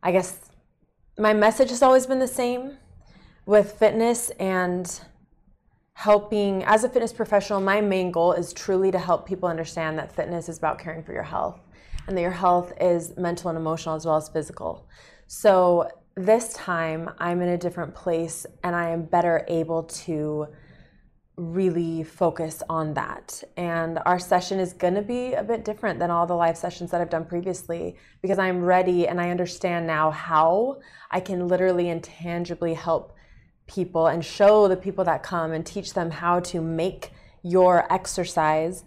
I 0.02 0.12
guess, 0.12 0.50
my 1.18 1.32
message 1.32 1.70
has 1.70 1.82
always 1.82 2.06
been 2.06 2.18
the 2.18 2.28
same 2.28 2.76
with 3.46 3.72
fitness 3.72 4.30
and 4.38 5.00
helping 5.94 6.64
as 6.64 6.84
a 6.84 6.88
fitness 6.88 7.12
professional 7.12 7.60
my 7.60 7.80
main 7.80 8.10
goal 8.10 8.32
is 8.32 8.54
truly 8.54 8.90
to 8.90 8.98
help 8.98 9.26
people 9.26 9.48
understand 9.48 9.98
that 9.98 10.10
fitness 10.10 10.48
is 10.48 10.56
about 10.56 10.78
caring 10.78 11.02
for 11.02 11.12
your 11.12 11.22
health 11.22 11.60
and 12.06 12.16
that 12.16 12.22
your 12.22 12.30
health 12.30 12.72
is 12.80 13.14
mental 13.18 13.50
and 13.50 13.58
emotional 13.58 13.94
as 13.94 14.06
well 14.06 14.16
as 14.16 14.28
physical 14.28 14.86
so 15.32 15.88
this 16.16 16.52
time 16.54 17.08
i'm 17.18 17.40
in 17.40 17.50
a 17.50 17.56
different 17.56 17.94
place 17.94 18.46
and 18.64 18.74
i 18.74 18.90
am 18.90 19.04
better 19.04 19.44
able 19.46 19.84
to 19.84 20.44
really 21.36 22.02
focus 22.02 22.64
on 22.68 22.92
that 22.94 23.40
and 23.56 24.00
our 24.06 24.18
session 24.18 24.58
is 24.58 24.72
going 24.72 24.92
to 24.92 25.02
be 25.02 25.34
a 25.34 25.44
bit 25.44 25.64
different 25.64 26.00
than 26.00 26.10
all 26.10 26.26
the 26.26 26.34
live 26.34 26.56
sessions 26.56 26.90
that 26.90 27.00
i've 27.00 27.08
done 27.08 27.24
previously 27.24 27.96
because 28.22 28.40
i'm 28.40 28.60
ready 28.60 29.06
and 29.06 29.20
i 29.20 29.30
understand 29.30 29.86
now 29.86 30.10
how 30.10 30.76
i 31.12 31.20
can 31.20 31.46
literally 31.46 31.90
and 31.90 32.02
tangibly 32.02 32.74
help 32.74 33.14
people 33.68 34.08
and 34.08 34.24
show 34.24 34.66
the 34.66 34.76
people 34.76 35.04
that 35.04 35.22
come 35.22 35.52
and 35.52 35.64
teach 35.64 35.94
them 35.94 36.10
how 36.10 36.40
to 36.40 36.60
make 36.60 37.12
your 37.44 37.90
exercise 37.92 38.82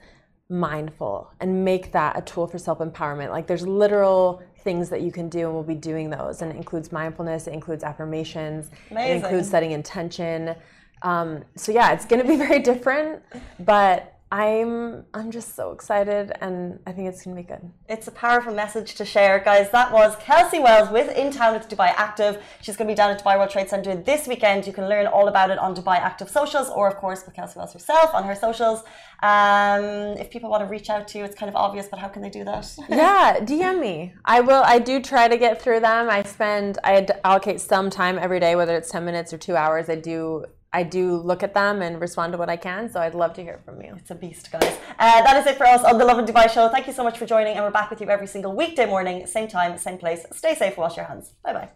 mindful 0.49 1.31
and 1.39 1.65
make 1.65 1.91
that 1.91 2.17
a 2.17 2.21
tool 2.21 2.47
for 2.47 2.57
self 2.57 2.79
empowerment. 2.79 3.29
Like 3.29 3.47
there's 3.47 3.67
literal 3.67 4.41
things 4.63 4.89
that 4.89 5.01
you 5.01 5.11
can 5.11 5.29
do, 5.29 5.45
and 5.47 5.53
we'll 5.53 5.63
be 5.63 5.75
doing 5.75 6.09
those. 6.09 6.41
And 6.41 6.51
it 6.51 6.55
includes 6.57 6.91
mindfulness, 6.91 7.47
it 7.47 7.53
includes 7.53 7.83
affirmations, 7.83 8.71
Amazing. 8.91 9.11
it 9.11 9.15
includes 9.23 9.49
setting 9.49 9.71
intention. 9.71 10.55
Um, 11.01 11.43
so 11.55 11.71
yeah, 11.71 11.91
it's 11.91 12.05
going 12.05 12.21
to 12.21 12.27
be 12.27 12.35
very 12.47 12.59
different, 12.59 13.21
but 13.59 14.17
I'm 14.33 15.05
I'm 15.13 15.29
just 15.29 15.55
so 15.55 15.73
excited, 15.73 16.31
and 16.41 16.79
I 16.87 16.91
think 16.91 17.07
it's 17.07 17.23
going 17.23 17.37
to 17.37 17.43
be 17.43 17.47
good. 17.47 17.69
It's 17.87 18.07
a 18.07 18.11
powerful 18.11 18.51
message 18.51 18.95
to 18.95 19.05
share, 19.05 19.37
guys. 19.37 19.69
That 19.69 19.93
was 19.93 20.15
Kelsey 20.15 20.57
Wells 20.57 20.89
with 20.89 21.15
In 21.15 21.29
Town 21.29 21.53
with 21.53 21.69
Dubai 21.69 21.89
Active. 21.95 22.41
She's 22.63 22.75
going 22.75 22.87
to 22.87 22.93
be 22.93 22.95
down 22.95 23.11
at 23.11 23.23
Dubai 23.23 23.37
World 23.37 23.51
Trade 23.51 23.69
Center 23.69 23.95
this 23.95 24.27
weekend. 24.27 24.65
You 24.65 24.73
can 24.73 24.89
learn 24.89 25.05
all 25.05 25.27
about 25.27 25.51
it 25.51 25.59
on 25.59 25.75
Dubai 25.75 25.97
Active 25.99 26.31
socials, 26.31 26.67
or 26.69 26.87
of 26.87 26.95
course 26.95 27.23
with 27.23 27.35
Kelsey 27.35 27.59
Wells 27.59 27.73
herself 27.73 28.11
on 28.15 28.23
her 28.23 28.33
socials. 28.33 28.79
Um, 29.21 30.17
if 30.23 30.31
people 30.31 30.49
want 30.49 30.63
to 30.63 30.67
reach 30.67 30.89
out 30.89 31.07
to 31.09 31.19
you, 31.19 31.25
it's 31.25 31.35
kind 31.35 31.47
of 31.47 31.55
obvious, 31.55 31.85
but 31.87 31.99
how 31.99 32.07
can 32.07 32.23
they 32.23 32.31
do 32.31 32.43
that? 32.43 32.65
yeah, 32.89 33.37
DM 33.39 33.79
me. 33.79 34.15
I 34.25 34.41
will. 34.41 34.63
I 34.65 34.79
do 34.79 34.99
try 34.99 35.27
to 35.27 35.37
get 35.37 35.61
through 35.61 35.81
them. 35.81 36.09
I 36.09 36.23
spend. 36.23 36.79
I 36.83 37.05
allocate 37.23 37.61
some 37.61 37.91
time 37.91 38.17
every 38.17 38.39
day, 38.39 38.55
whether 38.55 38.75
it's 38.75 38.89
ten 38.89 39.05
minutes 39.05 39.31
or 39.31 39.37
two 39.37 39.55
hours. 39.55 39.89
I 39.89 39.95
do. 40.13 40.45
I 40.75 40.81
do 40.81 41.17
look 41.17 41.43
at 41.43 41.53
them 41.53 41.83
and 41.83 42.01
respond 42.01 42.33
to 42.33 42.37
what 42.37 42.49
I 42.49 42.57
can. 42.57 42.89
So 42.91 42.99
I'd 42.99 43.13
love 43.13 43.33
to 43.35 43.43
hear 43.43 43.59
from 43.63 43.79
you. 43.81 43.93
It's 43.95 44.09
a 44.09 44.15
beast, 44.15 44.51
guys. 44.51 44.75
Uh, 44.97 45.21
that 45.21 45.37
is 45.37 45.45
it 45.45 45.57
for 45.57 45.67
us 45.67 45.83
on 45.83 45.99
the 45.99 46.05
Lovin 46.05 46.25
Dubai 46.25 46.49
show. 46.49 46.67
Thank 46.67 46.87
you 46.87 46.93
so 46.93 47.03
much 47.03 47.17
for 47.19 47.27
joining, 47.27 47.55
and 47.55 47.63
we're 47.63 47.71
back 47.71 47.91
with 47.91 48.01
you 48.01 48.09
every 48.09 48.25
single 48.27 48.55
weekday 48.55 48.87
morning, 48.87 49.27
same 49.27 49.47
time, 49.47 49.77
same 49.77 49.99
place. 49.99 50.25
Stay 50.31 50.55
safe, 50.55 50.75
wash 50.75 50.97
your 50.97 51.05
hands. 51.05 51.33
Bye 51.43 51.53
bye. 51.53 51.69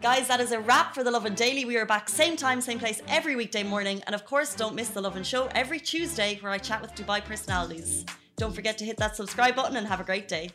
Guys, 0.00 0.28
that 0.28 0.40
is 0.40 0.52
a 0.52 0.60
wrap 0.60 0.94
for 0.94 1.04
the 1.04 1.10
Lovin 1.10 1.34
Daily. 1.34 1.64
We 1.64 1.76
are 1.76 1.84
back 1.84 2.08
same 2.08 2.36
time, 2.36 2.60
same 2.60 2.78
place 2.78 3.02
every 3.08 3.36
weekday 3.36 3.64
morning, 3.64 4.02
and 4.06 4.14
of 4.14 4.24
course, 4.24 4.54
don't 4.54 4.74
miss 4.74 4.88
the 4.88 5.02
Lovin 5.02 5.24
Show 5.24 5.48
every 5.54 5.80
Tuesday 5.80 6.38
where 6.40 6.52
I 6.52 6.58
chat 6.58 6.80
with 6.80 6.94
Dubai 6.94 7.22
personalities. 7.22 8.06
Don't 8.36 8.54
forget 8.54 8.78
to 8.78 8.84
hit 8.84 8.96
that 8.98 9.16
subscribe 9.16 9.56
button 9.56 9.76
and 9.76 9.86
have 9.86 10.00
a 10.00 10.04
great 10.04 10.28
day. 10.28 10.50